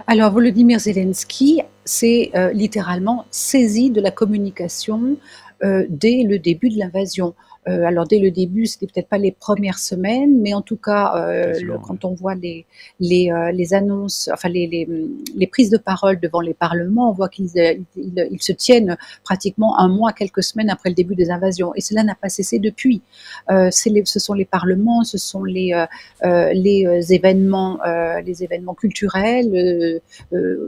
Alors, 0.07 0.33
Volodymyr 0.33 0.79
Zelensky 0.79 1.63
s'est 1.90 2.31
euh, 2.37 2.53
littéralement 2.53 3.26
saisi 3.31 3.90
de 3.90 4.00
la 4.00 4.12
communication 4.12 5.16
euh, 5.64 5.87
dès 5.88 6.22
le 6.22 6.38
début 6.38 6.70
de 6.70 6.79
l'invasion. 6.79 7.35
Euh, 7.68 7.85
alors 7.85 8.07
dès 8.07 8.18
le 8.18 8.31
début, 8.31 8.64
c'était 8.66 8.87
peut-être 8.87 9.09
pas 9.09 9.18
les 9.18 9.33
premières 9.33 9.79
semaines, 9.79 10.40
mais 10.40 10.55
en 10.55 10.62
tout 10.62 10.79
cas, 10.79 11.12
euh, 11.16 11.55
quand 11.87 12.07
on 12.07 12.14
voit 12.14 12.35
les 12.35 12.64
les, 13.01 13.31
euh, 13.31 13.53
les 13.53 13.75
annonces, 13.75 14.31
enfin 14.33 14.49
les, 14.49 14.66
les, 14.66 14.88
les, 15.37 15.46
prises 15.46 15.68
de 15.68 15.77
parole 15.77 16.18
devant 16.20 16.40
les 16.40 16.55
parlements, 16.55 17.11
on 17.11 17.12
voit 17.12 17.29
qu'ils 17.29 17.51
ils, 17.96 18.42
se 18.42 18.53
tiennent 18.53 18.96
pratiquement 19.25 19.79
un 19.79 19.88
mois, 19.88 20.12
quelques 20.12 20.42
semaines 20.42 20.70
après 20.70 20.88
le 20.88 20.94
début 20.94 21.14
des 21.14 21.31
invasions, 21.31 21.75
et 21.75 21.83
cela 21.83 22.03
n'a 22.03 22.14
pas 22.14 22.31
cessé 22.31 22.59
depuis. 22.59 23.03
Les, 23.51 24.05
ce 24.05 24.18
sont 24.18 24.35
les 24.35 24.44
parlements, 24.46 25.05
ce 25.05 25.18
sont 25.18 25.44
les 25.44 25.85
les 26.23 27.12
événements, 27.12 27.79
les 28.25 28.42
événements 28.42 28.75
culturels, 28.75 30.01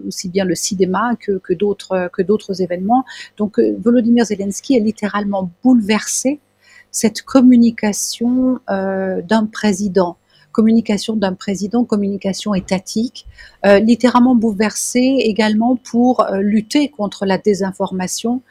aussi 0.07 0.29
bien 0.29 0.45
le 0.45 0.55
cinéma 0.55 1.17
que, 1.19 1.39
que 1.39 1.55
d'autres 1.55 2.11
que 2.13 2.21
d'autres 2.21 2.61
événements. 2.61 3.05
Donc 3.39 3.59
Volodymyr 3.59 4.27
Zelensky 4.27 4.77
est 4.77 4.81
littéralement 4.81 5.51
bouleversé 5.63 6.41
cette 6.93 7.23
communication 7.23 8.61
euh, 8.71 9.23
d'un 9.23 9.47
président, 9.47 10.19
communication 10.53 11.17
d'un 11.17 11.33
président, 11.33 11.85
communication 11.85 12.55
étatique, 12.55 13.27
euh, 13.65 13.79
littéralement 13.79 14.35
bouleversée 14.35 15.17
également 15.21 15.77
pour 15.77 16.21
euh, 16.21 16.41
lutter 16.41 16.91
contre 16.91 17.25
la 17.27 17.39
désinformation 17.39 18.43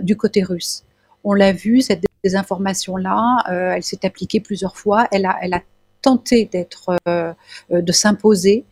du 0.00 0.16
côté 0.16 0.42
russe. 0.42 0.84
On 1.24 1.34
l'a 1.34 1.52
vu, 1.52 1.80
cette 1.80 2.04
désinformation-là, 2.22 3.44
elle 3.48 3.82
s'est 3.82 4.06
appliquée 4.06 4.38
plusieurs 4.38 4.76
fois, 4.76 5.08
elle 5.10 5.26
a, 5.26 5.36
elle 5.42 5.54
a 5.54 5.60
tenté 6.02 6.44
d'être, 6.44 6.96
de 7.70 7.92
s'imposer, 7.92 8.64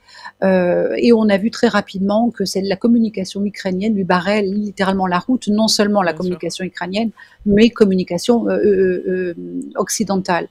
euh, 0.42 0.94
et 0.96 1.12
on 1.12 1.28
a 1.28 1.36
vu 1.36 1.50
très 1.50 1.68
rapidement 1.68 2.30
que 2.30 2.44
c'est 2.44 2.62
la 2.62 2.76
communication 2.76 3.44
ukrainienne 3.44 3.94
lui 3.94 4.04
barrait 4.04 4.42
littéralement 4.42 5.06
la 5.06 5.18
route, 5.18 5.48
non 5.48 5.68
seulement 5.68 6.02
la 6.02 6.12
communication 6.12 6.64
ukrainienne, 6.64 7.10
mais 7.46 7.70
communication 7.70 8.48
euh, 8.48 8.56
euh, 8.56 9.34
occidentale. 9.76 10.48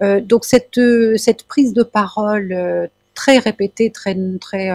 donc 0.00 0.44
cette, 0.44 0.80
cette 1.16 1.44
prise 1.44 1.72
de 1.72 1.82
parole 1.82 2.90
très 3.18 3.38
répétée, 3.38 3.90
très, 3.90 4.16
très 4.40 4.70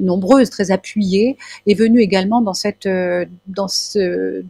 nombreuse, 0.00 0.48
très 0.50 0.70
appuyée, 0.70 1.36
est 1.66 1.74
venue 1.74 2.00
également 2.00 2.40
dans, 2.40 2.54
cette, 2.54 2.88
dans, 3.46 3.68
ce, 3.68 4.44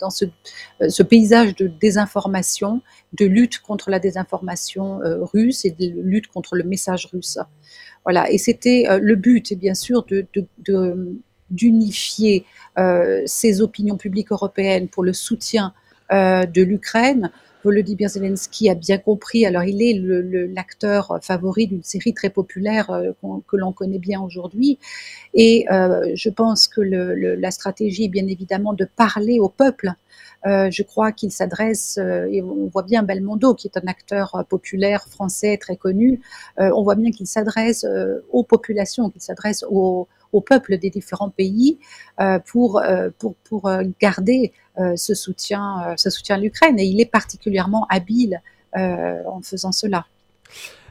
dans 0.00 0.10
ce, 0.10 1.02
paysage 1.02 1.54
de 1.54 1.66
désinformation, 1.68 2.80
de 3.12 3.26
lutte 3.26 3.58
contre 3.60 3.90
la 3.90 3.98
désinformation 3.98 5.00
russe 5.32 5.64
et 5.64 5.70
de 5.70 6.00
lutte 6.00 6.28
contre 6.28 6.56
le 6.56 6.64
message 6.64 7.08
russe. 7.12 7.38
Voilà, 8.04 8.30
et 8.30 8.38
c'était 8.38 8.84
euh, 8.88 8.98
le 9.02 9.16
but, 9.16 9.54
bien 9.54 9.74
sûr, 9.74 10.04
de, 10.04 10.26
d'unifier 11.50 12.44
euh, 12.78 13.22
ces 13.26 13.62
opinions 13.62 13.96
publiques 13.96 14.30
européennes 14.30 14.88
pour 14.88 15.02
le 15.02 15.12
soutien 15.12 15.72
euh, 16.12 16.44
de 16.44 16.62
l'Ukraine. 16.62 17.30
Volodymyr 17.64 18.08
Zelensky 18.08 18.68
a 18.68 18.74
bien 18.74 18.98
compris, 18.98 19.46
alors 19.46 19.64
il 19.64 19.82
est 19.82 19.98
l'acteur 20.54 21.18
favori 21.22 21.66
d'une 21.66 21.82
série 21.82 22.14
très 22.14 22.30
populaire 22.30 22.86
que 23.48 23.56
l'on 23.56 23.72
connaît 23.72 23.98
bien 23.98 24.20
aujourd'hui, 24.20 24.78
et 25.32 25.66
je 25.70 26.28
pense 26.28 26.68
que 26.68 26.80
la 26.80 27.50
stratégie 27.50 28.08
bien 28.08 28.26
évidemment 28.26 28.74
de 28.74 28.84
parler 28.84 29.40
au 29.40 29.48
peuple. 29.48 29.94
Euh, 30.46 30.70
je 30.70 30.82
crois 30.82 31.12
qu'il 31.12 31.32
s'adresse, 31.32 31.98
euh, 31.98 32.26
et 32.30 32.42
on 32.42 32.66
voit 32.66 32.82
bien 32.82 33.02
Belmondo, 33.02 33.54
qui 33.54 33.66
est 33.66 33.78
un 33.78 33.86
acteur 33.86 34.34
euh, 34.34 34.42
populaire 34.42 35.06
français 35.08 35.56
très 35.56 35.76
connu, 35.76 36.20
on 36.58 36.82
voit 36.82 36.94
bien 36.94 37.10
qu'il 37.10 37.26
s'adresse 37.26 37.86
aux 38.30 38.44
populations, 38.44 39.10
qu'il 39.10 39.20
s'adresse 39.20 39.64
au, 39.68 40.08
au, 40.32 40.40
peuple 40.40 40.78
des 40.78 40.90
différents 40.90 41.30
pays 41.30 41.78
pour 42.46 42.80
garder 44.00 44.52
ce 44.96 45.14
soutien, 45.14 45.94
ce 45.96 46.10
soutien 46.10 46.36
à 46.36 46.38
l'Ukraine. 46.38 46.78
Et 46.78 46.84
il 46.84 47.00
est 47.00 47.10
particulièrement 47.10 47.86
habile 47.88 48.42
en 48.74 49.40
faisant 49.42 49.72
cela. 49.72 50.06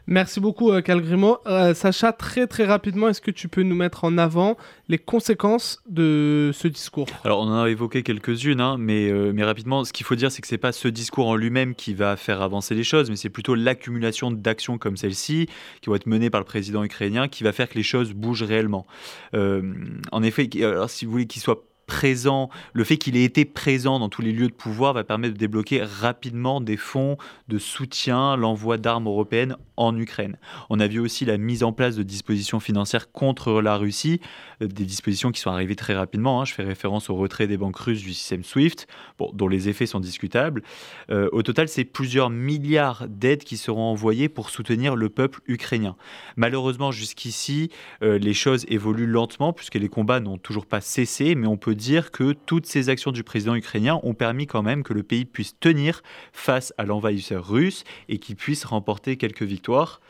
Merci 0.06 0.41
beaucoup, 0.41 0.69
euh, 0.72 0.82
Calgrimo. 0.82 1.38
Euh, 1.48 1.74
Sacha, 1.74 2.12
très 2.12 2.46
très 2.46 2.65
rapidement, 2.65 3.08
est-ce 3.08 3.22
que 3.22 3.32
tu 3.32 3.48
peux 3.48 3.63
nous 3.63 3.76
mettre 3.76 4.04
en 4.04 4.17
avant 4.17 4.58
les 4.89 4.98
conséquences 4.98 5.82
de 5.88 6.52
ce 6.54 6.67
discours? 6.67 7.08
Alors, 7.24 7.39
on 7.39 7.43
en 7.43 7.63
a 7.63 7.69
évoqué 7.69 8.04
quelques-unes, 8.04 8.60
hein, 8.60 8.76
mais, 8.78 9.10
euh, 9.10 9.32
mais 9.34 9.46
rapidement, 9.46 9.86
ce 9.86 9.93
qu'il 9.93 10.06
faut 10.06 10.15
dire, 10.15 10.30
c'est 10.30 10.41
que 10.41 10.48
ce 10.48 10.56
n'est 10.56 10.60
pas 10.60 10.74
ce 10.74 10.89
discours 10.89 11.28
en 11.28 11.36
lui-même 11.36 11.74
qui 11.74 11.93
va 11.93 12.17
faire 12.17 12.41
avancer 12.41 12.76
les 12.76 12.84
choses, 12.84 13.10
mais 13.10 13.15
c'est 13.15 13.30
plutôt 13.30 13.56
l'accumulation 13.56 14.30
d'actions 14.30 14.78
comme 14.78 14.98
celle-ci, 14.98 15.48
qui 15.82 15.89
vont 15.89 15.96
être 15.96 16.08
menées 16.08 16.30
par 16.30 16.41
le 16.41 16.46
président 16.46 16.84
ukrainien, 16.84 17.30
qui 17.30 17.46
va 17.46 17.54
faire 17.54 17.69
que 17.69 17.76
les 17.76 17.84
choses 17.84 18.12
bougent 18.12 18.43
réellement. 18.43 18.86
en 19.34 20.24
effet, 20.24 20.50
alors, 20.62 20.89
si 20.89 21.06
vous 21.06 21.12
voulez 21.12 21.28
qu'il 21.28 21.41
soit 21.41 21.63
présent, 21.94 22.50
le 22.74 22.84
fait 22.84 22.98
qu'il 22.98 23.16
ait 23.16 23.24
été 23.24 23.46
présent 23.46 24.00
dans 24.00 24.10
tous 24.10 24.24
les 24.24 24.32
lieux 24.32 24.48
de 24.48 24.54
pouvoir 24.54 24.94
va 24.94 25.04
permettre 25.04 25.36
de 25.36 25.40
débloquer 25.40 25.84
rapidement 25.84 26.60
des 26.60 26.76
fonds 26.76 27.18
de 27.50 27.60
soutien, 27.60 28.36
l'envoi 28.36 28.80
d'armes 28.80 29.06
européennes 29.06 29.56
en 29.78 29.96
Ukraine. 29.96 30.38
On 30.72 30.80
a 30.80 30.88
vu 30.88 31.00
aussi 31.00 31.24
la 31.24 31.38
mise 31.38 31.64
en 31.64 31.72
place 31.72 31.96
de 31.96 32.02
dispositions 32.02 32.60
financières 32.60 33.12
contre 33.12 33.62
la 33.62 33.78
Russie, 33.78 34.22
euh, 34.62 34.68
des 34.68 34.86
dispositions 34.86 35.32
qui 35.32 35.40
sont 35.40 35.52
arrivées 35.52 35.76
très 35.76 35.94
rapidement. 35.94 36.42
Hein. 36.42 36.46
Je 36.46 36.54
fais 36.54 36.64
référence 36.64 37.12
au 37.12 37.16
retrait 37.16 37.46
des 37.46 37.58
banques 37.58 37.78
russes 37.78 38.02
du 38.02 38.14
système 38.14 38.44
SWIFT, 38.44 38.88
dont 39.34 39.48
les 39.48 39.70
effets 39.70 39.86
sont 39.86 40.00
discutables. 40.00 40.64
Euh, 41.12 41.30
au 41.32 41.44
total, 41.44 41.68
c'est 41.68 41.86
plusieurs 41.86 42.32
milliards 42.32 43.08
d'aides 43.08 43.44
qui 43.44 43.58
seront 43.58 43.84
envoyées 43.84 44.30
pour 44.30 44.50
soutenir 44.50 44.96
le 44.96 45.10
peuple 45.10 45.42
ukrainien. 45.48 45.96
Malheureusement, 46.38 46.92
jusqu'ici, 46.92 47.70
euh, 48.02 48.18
les 48.18 48.34
choses 48.34 48.66
évoluent 48.68 49.08
lentement 49.08 49.54
puisque 49.54 49.76
les 49.76 49.90
combats 49.90 50.20
n'ont 50.20 50.40
toujours 50.40 50.66
pas 50.66 50.82
cessé, 50.82 51.36
mais 51.36 51.48
on 51.48 51.58
peut 51.58 51.76
dire 51.76 51.83
que 52.12 52.34
toutes 52.34 52.65
ces 52.65 52.89
actions 52.89 53.12
du 53.12 53.24
président 53.24 53.56
ukrainien 53.56 54.00
ont 54.04 54.13
permis 54.13 54.48
quand 54.48 54.63
même 54.63 54.84
que 54.84 54.93
le 54.93 55.04
pays 55.04 55.26
puisse 55.26 55.60
tenir 55.60 56.02
face 56.32 56.74
à 56.78 56.86
l'envahisseur 56.86 57.48
russe 57.48 57.84
et 58.10 58.19
qu'il 58.19 58.36
puisse 58.36 58.63
remporter 58.63 59.17
quelques 59.17 59.43
victoires. 59.43 60.02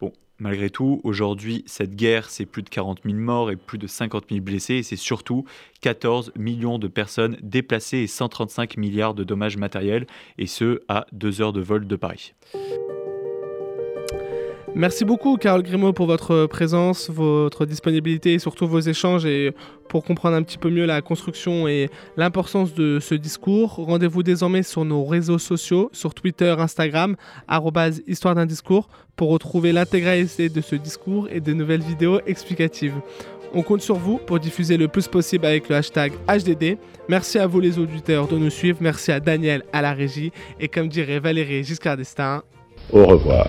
Bon, 0.00 0.12
Malgré 0.42 0.70
tout, 0.70 1.02
aujourd'hui, 1.04 1.64
cette 1.66 1.94
guerre, 1.94 2.30
c'est 2.30 2.46
plus 2.46 2.62
de 2.62 2.70
40 2.70 3.00
000 3.04 3.14
morts 3.18 3.50
et 3.50 3.56
plus 3.56 3.76
de 3.76 3.86
50 3.86 4.24
000 4.30 4.40
blessés, 4.40 4.76
et 4.76 4.82
c'est 4.82 4.96
surtout 4.96 5.44
14 5.82 6.32
millions 6.34 6.78
de 6.78 6.88
personnes 6.88 7.36
déplacées 7.42 7.98
et 7.98 8.06
135 8.06 8.78
milliards 8.78 9.12
de 9.12 9.22
dommages 9.22 9.58
matériels, 9.58 10.06
et 10.38 10.46
ce, 10.46 10.80
à 10.88 11.06
deux 11.12 11.42
heures 11.42 11.52
de 11.52 11.60
vol 11.60 11.86
de 11.86 11.96
Paris. 11.96 12.32
Merci 14.76 15.04
beaucoup, 15.04 15.36
Carole 15.36 15.62
Grimaud, 15.62 15.92
pour 15.92 16.06
votre 16.06 16.46
présence, 16.46 17.10
votre 17.10 17.66
disponibilité 17.66 18.34
et 18.34 18.38
surtout 18.38 18.68
vos 18.68 18.80
échanges 18.80 19.26
et 19.26 19.52
pour 19.88 20.04
comprendre 20.04 20.36
un 20.36 20.42
petit 20.44 20.58
peu 20.58 20.70
mieux 20.70 20.86
la 20.86 21.02
construction 21.02 21.66
et 21.66 21.90
l'importance 22.16 22.72
de 22.72 23.00
ce 23.00 23.16
discours. 23.16 23.74
Rendez-vous 23.74 24.22
désormais 24.22 24.62
sur 24.62 24.84
nos 24.84 25.04
réseaux 25.04 25.38
sociaux, 25.38 25.90
sur 25.92 26.14
Twitter, 26.14 26.54
Instagram, 26.56 27.16
histoire 28.06 28.36
d'un 28.36 28.46
discours, 28.46 28.88
pour 29.16 29.30
retrouver 29.30 29.72
l'intégralité 29.72 30.48
de 30.48 30.60
ce 30.60 30.76
discours 30.76 31.28
et 31.30 31.40
de 31.40 31.52
nouvelles 31.52 31.82
vidéos 31.82 32.20
explicatives. 32.26 32.94
On 33.52 33.62
compte 33.62 33.82
sur 33.82 33.96
vous 33.96 34.18
pour 34.18 34.38
diffuser 34.38 34.76
le 34.76 34.86
plus 34.86 35.08
possible 35.08 35.46
avec 35.46 35.68
le 35.68 35.74
hashtag 35.74 36.12
HDD. 36.28 36.78
Merci 37.08 37.40
à 37.40 37.48
vous 37.48 37.58
les 37.58 37.80
auditeurs 37.80 38.28
de 38.28 38.38
nous 38.38 38.50
suivre. 38.50 38.78
Merci 38.80 39.10
à 39.10 39.18
Daniel 39.18 39.64
à 39.72 39.82
la 39.82 39.92
régie. 39.92 40.30
Et 40.60 40.68
comme 40.68 40.88
dirait 40.88 41.18
Valérie 41.18 41.64
Giscard 41.64 41.96
d'Estaing, 41.96 42.44
au 42.92 43.04
revoir. 43.04 43.48